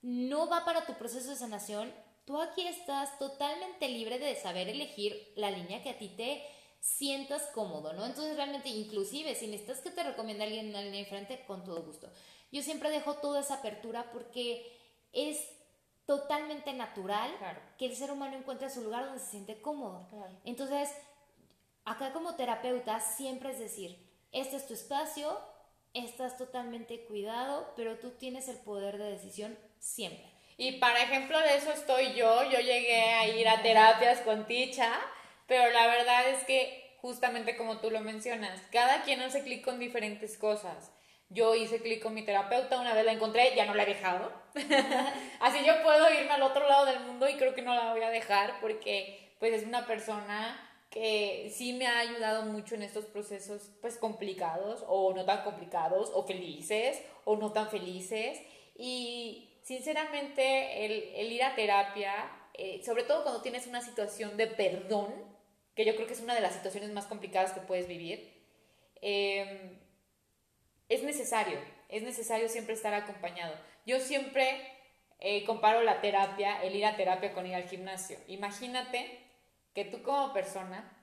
[0.03, 1.93] no va para tu proceso de sanación,
[2.25, 6.47] tú aquí estás totalmente libre de saber elegir la línea que a ti te
[6.81, 8.07] sientas cómodo, ¿no?
[8.07, 12.11] Entonces realmente inclusive si necesitas que te recomiende alguien una línea diferente, con todo gusto.
[12.51, 14.77] Yo siempre dejo toda esa apertura porque
[15.13, 15.39] es
[16.07, 17.31] totalmente natural
[17.79, 20.09] que el ser humano encuentre su lugar donde se siente cómodo.
[20.45, 20.91] Entonces,
[21.85, 23.97] acá como terapeuta siempre es decir,
[24.33, 25.39] este es tu espacio,
[25.95, 30.29] estás totalmente cuidado, pero tú tienes el poder de decisión siempre.
[30.57, 34.93] Y para ejemplo de eso estoy yo, yo llegué a ir a terapias con Ticha,
[35.51, 39.81] pero la verdad es que justamente como tú lo mencionas, cada quien hace clic con
[39.81, 40.93] diferentes cosas.
[41.29, 44.33] Yo hice clic con mi terapeuta, una vez la encontré, ya no la he dejado.
[45.41, 48.03] Así yo puedo irme al otro lado del mundo y creo que no la voy
[48.05, 50.57] a dejar porque pues es una persona
[50.89, 56.13] que sí me ha ayudado mucho en estos procesos pues complicados o no tan complicados
[56.15, 58.41] o felices o no tan felices
[58.77, 60.85] y sinceramente
[61.21, 65.30] el, ir a terapia, eh, sobre todo cuando tienes una situación de perdón,
[65.75, 68.33] que yo creo que es una de las situaciones más complicadas que puedes vivir,
[69.03, 69.79] eh,
[70.89, 71.59] es necesario,
[71.89, 73.55] es necesario siempre estar acompañado.
[73.87, 74.61] Yo siempre
[75.21, 78.19] eh, comparo la terapia, el ir a terapia con ir al gimnasio.
[78.27, 79.19] Imagínate
[79.75, 80.97] que tú como persona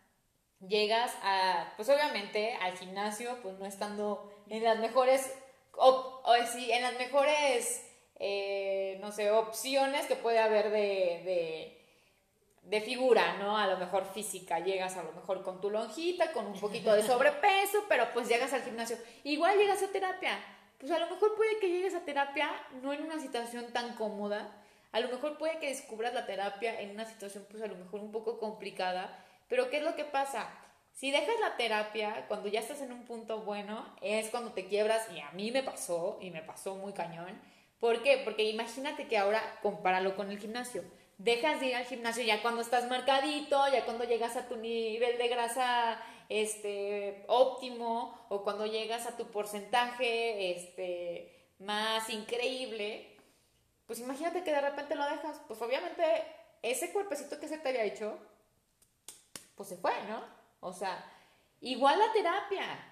[0.60, 5.34] llegas a, pues obviamente al gimnasio, pues no estando en las mejores,
[5.72, 7.88] o, sí, en las mejores,
[8.20, 11.77] eh, no sé, opciones que puede haber de
[12.82, 13.58] figura, ¿no?
[13.58, 17.04] A lo mejor física, llegas a lo mejor con tu lonjita, con un poquito de
[17.04, 18.98] sobrepeso, pero pues llegas al gimnasio.
[19.24, 20.38] Igual llegas a terapia,
[20.78, 22.52] pues a lo mejor puede que llegues a terapia
[22.82, 24.52] no en una situación tan cómoda,
[24.92, 28.02] a lo mejor puede que descubras la terapia en una situación pues a lo mejor
[28.02, 30.50] un poco complicada, pero ¿qué es lo que pasa?
[30.92, 35.08] Si dejas la terapia cuando ya estás en un punto bueno, es cuando te quiebras,
[35.14, 37.40] y a mí me pasó, y me pasó muy cañón.
[37.80, 38.22] ¿Por qué?
[38.26, 40.84] Porque imagínate que ahora compáralo con el gimnasio
[41.18, 45.18] dejas de ir al gimnasio ya cuando estás marcadito, ya cuando llegas a tu nivel
[45.18, 46.00] de grasa
[46.30, 53.18] este, óptimo o cuando llegas a tu porcentaje este, más increíble,
[53.86, 55.42] pues imagínate que de repente lo dejas.
[55.48, 56.04] Pues obviamente
[56.62, 58.18] ese cuerpecito que se te había hecho,
[59.56, 60.24] pues se fue, ¿no?
[60.60, 61.04] O sea,
[61.62, 62.87] igual la terapia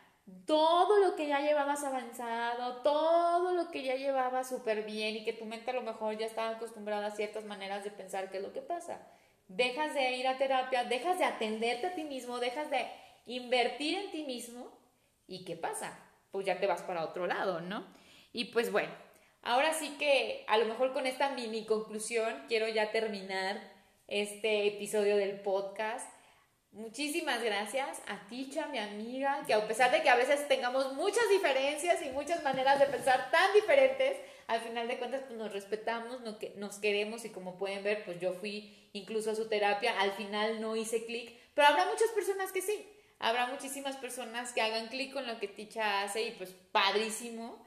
[0.46, 5.34] todo lo que ya llevabas avanzado, todo lo que ya llevabas súper bien y que
[5.34, 8.44] tu mente a lo mejor ya estaba acostumbrada a ciertas maneras de pensar qué es
[8.44, 9.08] lo que pasa.
[9.48, 12.88] Dejas de ir a terapia, dejas de atenderte a ti mismo, dejas de
[13.28, 14.72] invertir en ti mismo
[15.28, 16.00] y ¿qué pasa?
[16.32, 17.86] Pues ya te vas para otro lado, ¿no?
[18.34, 18.94] Y pues bueno,
[19.44, 23.62] ahora sí que a lo mejor con esta mini conclusión quiero ya terminar
[24.08, 26.15] este episodio del podcast
[26.76, 31.24] Muchísimas gracias a Ticha, mi amiga, que a pesar de que a veces tengamos muchas
[31.30, 34.18] diferencias y muchas maneras de pensar tan diferentes,
[34.48, 36.20] al final de cuentas pues, nos respetamos,
[36.58, 40.60] nos queremos y como pueden ver, pues yo fui incluso a su terapia, al final
[40.60, 42.86] no hice clic, pero habrá muchas personas que sí,
[43.20, 47.66] habrá muchísimas personas que hagan clic con lo que Ticha hace y pues padrísimo.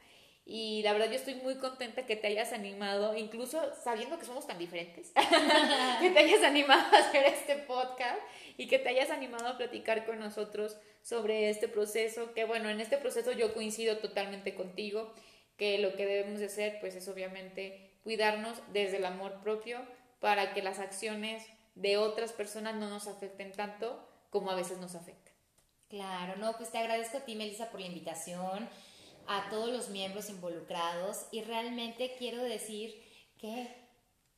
[0.51, 4.47] Y la verdad yo estoy muy contenta que te hayas animado, incluso sabiendo que somos
[4.47, 5.13] tan diferentes,
[6.01, 8.19] que te hayas animado a hacer este podcast
[8.59, 12.83] y que te hayas animado a platicar con nosotros sobre este proceso, que bueno, en
[12.83, 15.15] este proceso yo coincido totalmente contigo,
[15.57, 19.81] que lo que debemos de hacer pues es obviamente cuidarnos desde el amor propio
[20.21, 21.47] para que las acciones
[21.77, 25.33] de otras personas no nos afecten tanto como a veces nos afectan.
[25.89, 28.69] Claro, no, pues te agradezco a ti, Melissa, por la invitación
[29.27, 33.01] a todos los miembros involucrados y realmente quiero decir
[33.39, 33.88] que,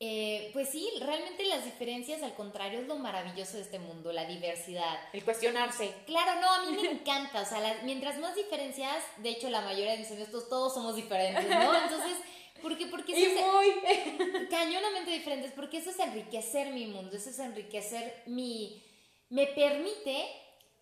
[0.03, 4.25] eh, pues sí, realmente las diferencias, al contrario, es lo maravilloso de este mundo, la
[4.25, 4.97] diversidad.
[5.13, 5.93] El cuestionarse.
[6.07, 9.91] Claro, no, a mí me encanta, o sea, mientras más diferencias, de hecho la mayoría
[9.91, 11.75] de mis amigos, todos, somos diferentes, ¿no?
[11.83, 12.17] Entonces...
[12.63, 18.23] Porque, porque y muy cañonamente diferentes, porque eso es enriquecer mi mundo, eso es enriquecer
[18.25, 18.83] mi...
[19.29, 20.27] me permite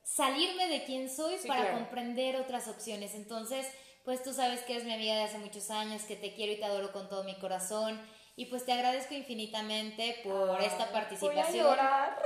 [0.04, 3.16] salirme de quién soy para comprender otras opciones.
[3.16, 3.66] Entonces,
[4.04, 6.58] pues tú sabes que eres mi amiga de hace muchos años, que te quiero y
[6.58, 8.00] te adoro con todo mi corazón.
[8.40, 11.46] Y pues te agradezco infinitamente por esta participación.
[11.46, 12.24] Voy a llorar.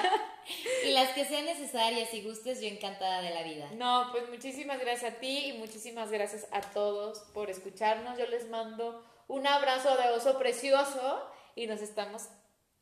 [0.86, 3.68] y las que sean necesarias y gustes, yo encantada de la vida.
[3.74, 8.18] No, pues muchísimas gracias a ti y muchísimas gracias a todos por escucharnos.
[8.18, 12.30] Yo les mando un abrazo de oso precioso y nos estamos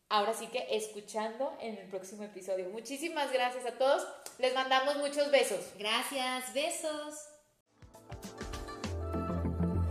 [0.09, 2.69] ahora sí que escuchando en el próximo episodio.
[2.69, 4.07] Muchísimas gracias a todos.
[4.39, 5.73] Les mandamos muchos besos.
[5.77, 7.34] Gracias, besos.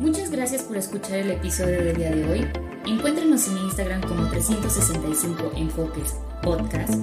[0.03, 2.45] Muchas gracias por escuchar el episodio del día de hoy.
[2.85, 6.95] Encuéntrenos en Instagram como 365 Enfoques Podcast,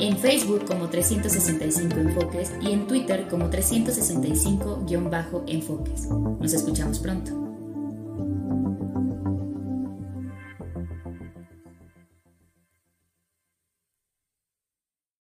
[0.00, 6.08] en Facebook como 365 Enfoques y en Twitter como 365-Enfoques.
[6.40, 7.49] Nos escuchamos pronto.